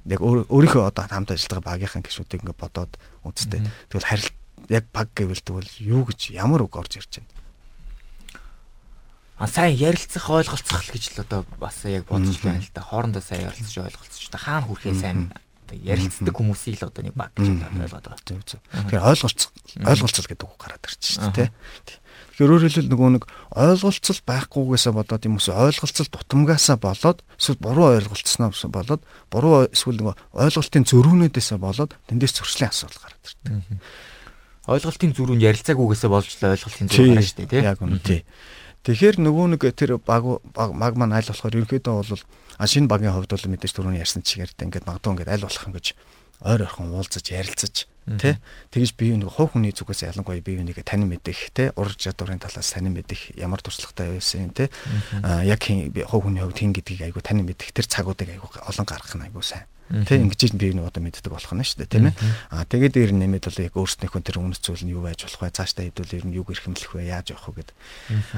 [0.09, 2.93] яг өөрийнхөө одоо хамт ажилладаг багийнхаа гишүүдийг ингээд бодоод
[3.23, 3.61] үзтээ.
[3.93, 4.29] Тэгвэл харил
[4.73, 7.31] яг баг гэвэл тэгвэл юу гэж ямар үг орж ирж байна?
[9.39, 12.81] А сайн ярилцах ойлголцох л гэж л одоо бас яг бодож байна л да.
[12.83, 15.31] Хоорондоо сайн ярилцаж ойлголцож та хаана хүрэхээ сайн
[15.77, 18.17] ярилцдаг хүмүүсийг л одоо нэг баг гэж ойлгоод байгаа.
[18.89, 19.51] Тэгэхээр ойлголцох
[19.85, 21.49] ойлголцол гэдэг үг гараад байна шүү дээ.
[21.49, 27.87] Тэгэхээр өөрөөр хэлбэл нөгөө нэг ойлголцол байхгүйгээсээ болоод юм уу ойлголцол тутамгаасаа болоод эсвэл буруу
[27.99, 33.83] ойлголцсноо болоод буруу эсвэл нөгөө ойлголтын зөрүүнүүдээсээ болоод тэндээс зөрчлийн асуудал гараад ирдэг.
[34.69, 37.61] Ойлголтын зөрүүн ярилцаагүйгээсээ болж л ойлголтын зөрүү гарна шүү дээ тий.
[37.65, 38.21] Яг үнэ тий.
[38.87, 42.23] Тэгэхээр нөгөө нэг тэр баг баг маань аль болохоор ерөнхийдөө бол
[42.63, 45.87] шинэ багийн хувьд бол мэдээж түрүүний ярьсан чигээр ингээд магадгүй ингээд аль болох ингэж
[46.47, 48.41] ойр ойрхон уулзаж ярилцаж Тэ?
[48.73, 51.69] Тэгэж бие нэг хов хүний зүгээс ялангуяа бие биенийг танин мэдэх тэ?
[51.77, 54.73] Ур чадварын талаас танин мэдэх ямар туршлагатай байсан тэ?
[55.45, 55.61] Яг
[56.09, 59.45] хов хүний хувьд хин гэдгийг айгу танин мэдэх тэр цагуудыг айгу олон гаргах нь айгу
[59.45, 62.15] сайн Тэ ингэж би нэг одоо мэддэг болох нь шүү дээ тийм ээ.
[62.53, 65.49] Аа тэгээд дээр нэмээд бол яг өөрснийхөө тэр үнэт зүйл нь юу байж болох вэ?
[65.49, 67.09] Цаашдаа хэдүүл ер нь юу гэрхэмлэх вэ?
[67.09, 67.75] Яаж явах вэ гэдэг.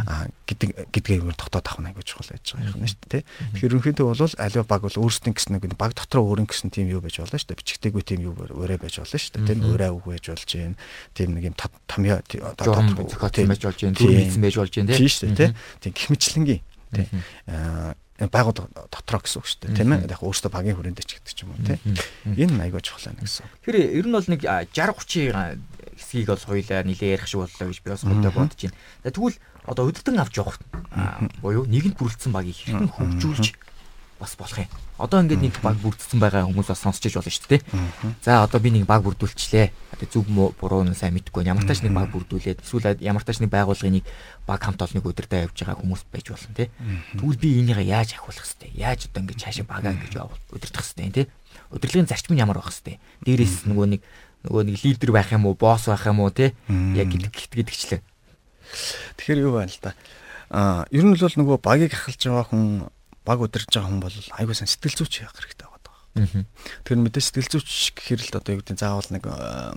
[0.07, 3.23] Аа гэдэг гэдгээ ер нь тогтоод авах нь гэж чухал байж байгаа юм шүү дээ.
[3.51, 7.03] Тэгэхээр ерөнхийдөө бол аливаа баг бол өөрсдийн гэсэн нэг баг дотроо өөрийн гэсэн тийм юу
[7.03, 7.59] байж болно шүү дээ.
[7.59, 9.47] Бичгтэйгүй тийм юу өрөө байж болно шүү дээ.
[9.51, 10.79] Тийм өрөө үг байж болж гин.
[11.11, 12.79] Тийм нэг юм томьёо одоо
[13.11, 13.91] зохиоцсон байж болж гин.
[13.91, 15.51] Дүр мэдсэн байж болж гин тийм шүү дээ.
[15.83, 16.61] Тийм гих мэтлэнгийн
[16.95, 17.09] тийм
[17.47, 17.95] аа
[18.29, 20.05] байгууллага дотроо гэсэн үг шүү дээ тийм ээ.
[20.11, 21.79] Яг өөрөөсөө багийн хүрээнд ч гэдэг ч юм уу тийм.
[22.37, 23.45] Энэ айгаа чухал байна гэсэн.
[23.65, 25.57] Тэр ер нь бол нэг 60 30
[25.97, 28.77] хэсгийг бол соёлоо нилээ ярих шиг боллоо гэж би бас бодож бодож байна.
[29.05, 30.57] Тэгвэл одоо өдөртөн авч явах
[31.41, 33.45] буюу нэгэнд бүрэлдсэн багийг хэрхэн хөгжүүлж
[34.21, 34.69] бас болох юм.
[35.01, 37.61] Одоо ингээд нэг баг бүрдсэн байгаа хүмүүс бас сонсч иж болно шүү дээ.
[38.21, 39.97] За одоо би нэг баг бүрдүүлчихлээ.
[39.97, 43.49] Одоо зүг буруу нь сайн мэдэхгүй ямар тач нэг баг бүрдүүлээд эсвэл ямар тач нэг
[43.49, 44.05] байгууллагын нэг
[44.45, 46.69] баг хамт олныг өдөртөө явж байгаа хүмүүс байж болно тий.
[47.17, 48.71] Тэгвэл би энийгээ яаж ахиулах хэвтэй?
[48.77, 50.13] Яаж одоо ингээд цаашаа багаа ингэж
[50.53, 51.25] өдөртөх хэвтэй тий.
[51.73, 53.01] Өдөрлөгийн зарчим нь ямар байх хэвтэй?
[53.25, 54.01] Дээрээс нөгөө нэг
[54.45, 56.53] нөгөө нэг лидер байх юм уу, босс байх юм уу тий.
[56.69, 58.01] Яг гэдэг гэдэгчлээ.
[59.17, 59.93] Тэгэхээр юу байна л да.
[60.51, 62.89] Аа, ер нь л бол нөгөө багийг ахалж байгаа хүн
[63.25, 65.81] баг удирж байгаа хүн бол айгуу сан сэтгэл зүйч явах хэрэгтэй байгаа.
[66.83, 69.23] Тэр мэдээ сэтгэл зүйч гэхэр л одоо юу гэдэг заавал нэг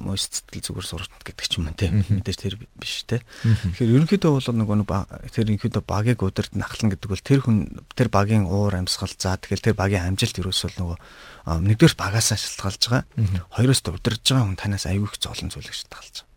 [0.02, 3.22] мост сэтгэл зүгээр сурч гэдэг ч юм уу тийм мэдээж тэр биш те.
[3.46, 4.70] Тэгэхээр ерөнхийдөө бол нэг
[5.30, 9.62] тэр ерөнхийдөө багийг удирд нахлан гэдэг бол тэр хүн тэр багийн уур амьсгал за тэгэл
[9.62, 10.98] тэр багийн амжилт ерөөсөө нөгөө
[11.70, 13.06] нэгдүгээр багаасаа шалтгаалж байгаа.
[13.54, 16.33] Хоёроос удирж байгаа хүн танаас аюу их золон зүйлийг шалтгаалж байгаа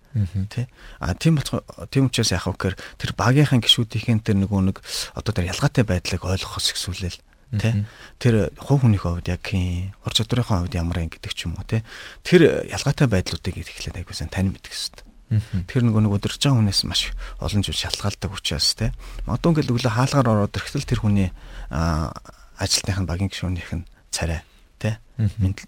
[0.49, 0.65] тий
[0.99, 4.77] а тийм болох тийм учраас яах вэ гэхээр тэр багийнхан гişүүдийн тэр нөгөө нэг
[5.13, 7.19] одоо тэр ялгаатай байдлыг ойлгохос ихсүүлэл
[7.61, 7.73] тий
[8.19, 11.67] тэр хувь хүнийхээ хувьд яг хин ур чадварынхаа хувьд ямар юм гэдэг ч юм уу
[11.67, 11.83] тий
[12.23, 17.11] тэр ялгаатай байдлуудыг эхлээд айгуусан тань мэдэх хэрэгтэй Тэр нөгөө нэг өдөрж байгаа хүнээс маш
[17.43, 18.95] олон зүйл шалтгаалдаг учраас те.
[19.27, 21.29] Магадгүй ингээл өглөө хаалгаар ороод ирэхдээ тэр хүний
[21.67, 24.47] ажилтных нь багийн гишүүнийх нь царай
[24.79, 25.03] те.
[25.19, 25.67] Мэдлэл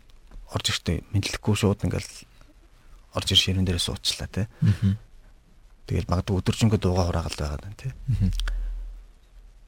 [0.55, 2.07] орж ирэхдээ мэдлэхгүй шууд ингээл
[3.13, 4.45] орж ир ширэн дээрээ суучлаа тий.
[5.89, 7.91] Тэгэл магадгүй өдөржингөө дууга хураагаад байгаа юм тий.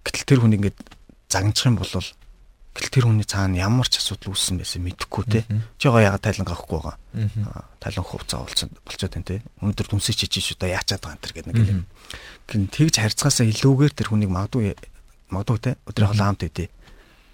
[0.06, 0.77] Гэтэл тэр хүн ингээд
[1.30, 5.43] загнчих юм бол гэтэл тэр хүний цаана ямар ч асуудал үүссэн байсан мэдэхгүй тий.
[5.82, 6.97] Чи яга яга тайлан гахгүй байгаа.
[7.82, 9.39] Тайлан хувцас олцсон болчиход байна тий.
[9.60, 11.84] Өнөөдөр дүнсээ чижиж одоо яачаад байгаа энэ гэдэг нэг юм.
[12.47, 14.77] Гин тэгж харьцаасаа илүүгээр тэр хүнийг магадгүй
[15.34, 15.75] магадгүй тий.
[15.89, 16.69] Өдрийн хоолоо хамт өгдөө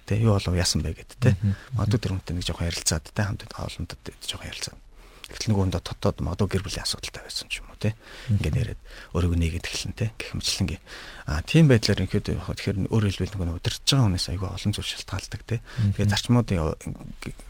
[0.07, 1.35] Тэ юу болов яасан бэ гэд тэ.
[1.75, 4.79] Магадгүй тэр хүнтэй нэг жоохон ярилцаад тэ хамт хоолндод жоохон ярилцаад
[5.27, 7.93] Гэтэл нөгөө өндө дотоод магадгүй гэр бүлийн асуудалтай байсан ч юм уу тий.
[8.31, 10.09] Ингээд яриад өөрийгөө нэгэд эхэлнэ тий.
[10.15, 10.83] Гэх мэтлэнгийн.
[11.27, 14.91] А тийм байдлаар ингээд явах тэгэхээр өөрөөр хэлбэл нөгөө удирдах байгаа хүнээс айгүй олон зүйл
[14.95, 15.59] шалтгаалдаг тий.
[15.99, 16.59] Тэгээд зарчмуудын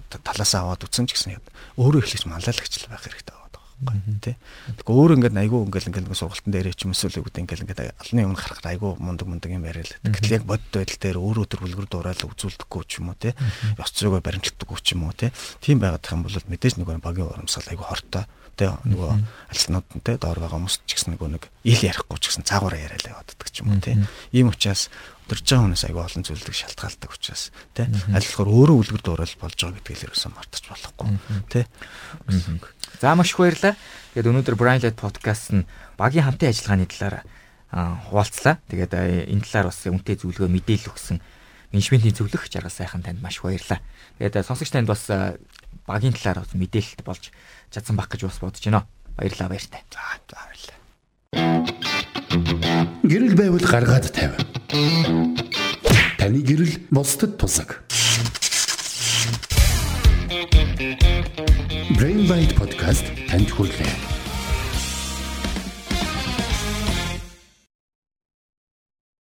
[0.10, 1.38] талаас аваад үтсэн ч гэсэн
[1.78, 3.47] өөрөө эхлэж манлайлагч байх хэрэгтэй
[3.78, 4.36] байна тий.
[4.82, 7.82] Тэгэхээр өөр ингээд айгүй ингээд ингээд нэг сургалтын дээр ч юм эсвэл үгд ингээд ингээд
[7.94, 9.94] алны өмнө харахад айгүй мундаг мундаг юм яриад.
[10.02, 13.38] Гэтэл яг бодит байдал дээр өөрөө төр бүлгэр дуурайл үзүүлдэггүй ч юм уу тий.
[13.78, 15.30] Ёс зүйгөө баримтлагдаггүй ч юм уу тий.
[15.62, 18.26] Тийм байгаад тах юм бол мэдээж нөгөө багийн урамсгал айгүй хортой
[18.58, 19.12] тэ нөгөө
[19.54, 22.82] альснууд нь тэ доор байгаа хүмүүс ч гэсэн нөгөө нэг ил ярихгүй ч гэсэн цаагаараа
[22.82, 24.02] яриалаа явааддаг ч юм уу тэ
[24.34, 24.90] ийм учраас
[25.30, 27.44] өдөрж байгаа хүнээс аягүй олон зүйлдэг шалтгаалдаг учраас
[27.78, 31.08] аль болохоор өөрөө үлгэр дуурал болж байгаа гэдгийг ерөөсөн мартаж болохгүй
[31.54, 31.70] тэ
[33.00, 33.76] За маш их баярлалаа.
[34.16, 35.68] Тэгээд өнөөдөр Brian Light podcast нь
[36.00, 37.16] багийн хамтын ажиллагааны талаар
[38.10, 38.58] хуваалцлаа.
[38.72, 38.94] Тэгээд
[39.30, 41.18] энэ талаар бас үнтэй зөвлөгөө мэдээлэл өгсөн
[41.76, 43.84] менежментийн зөвлөх жаргал сайхан танд маш их баярлалаа.
[44.18, 45.06] Тэгээд сонсогч танд бас
[45.86, 47.30] багийн талаар мэдээлэлт болж
[47.70, 48.88] чадсан баг гэж бас бодож байна.
[49.18, 49.82] Баярлалаа баяртай.
[49.94, 50.78] За за баярлалаа.
[53.04, 54.38] Гэрэл байвал гаргаад тавь.
[56.18, 57.84] Таны гэрэл бусдад тусаг.
[61.98, 64.17] Brain Bite podcast танд хүрэлээ.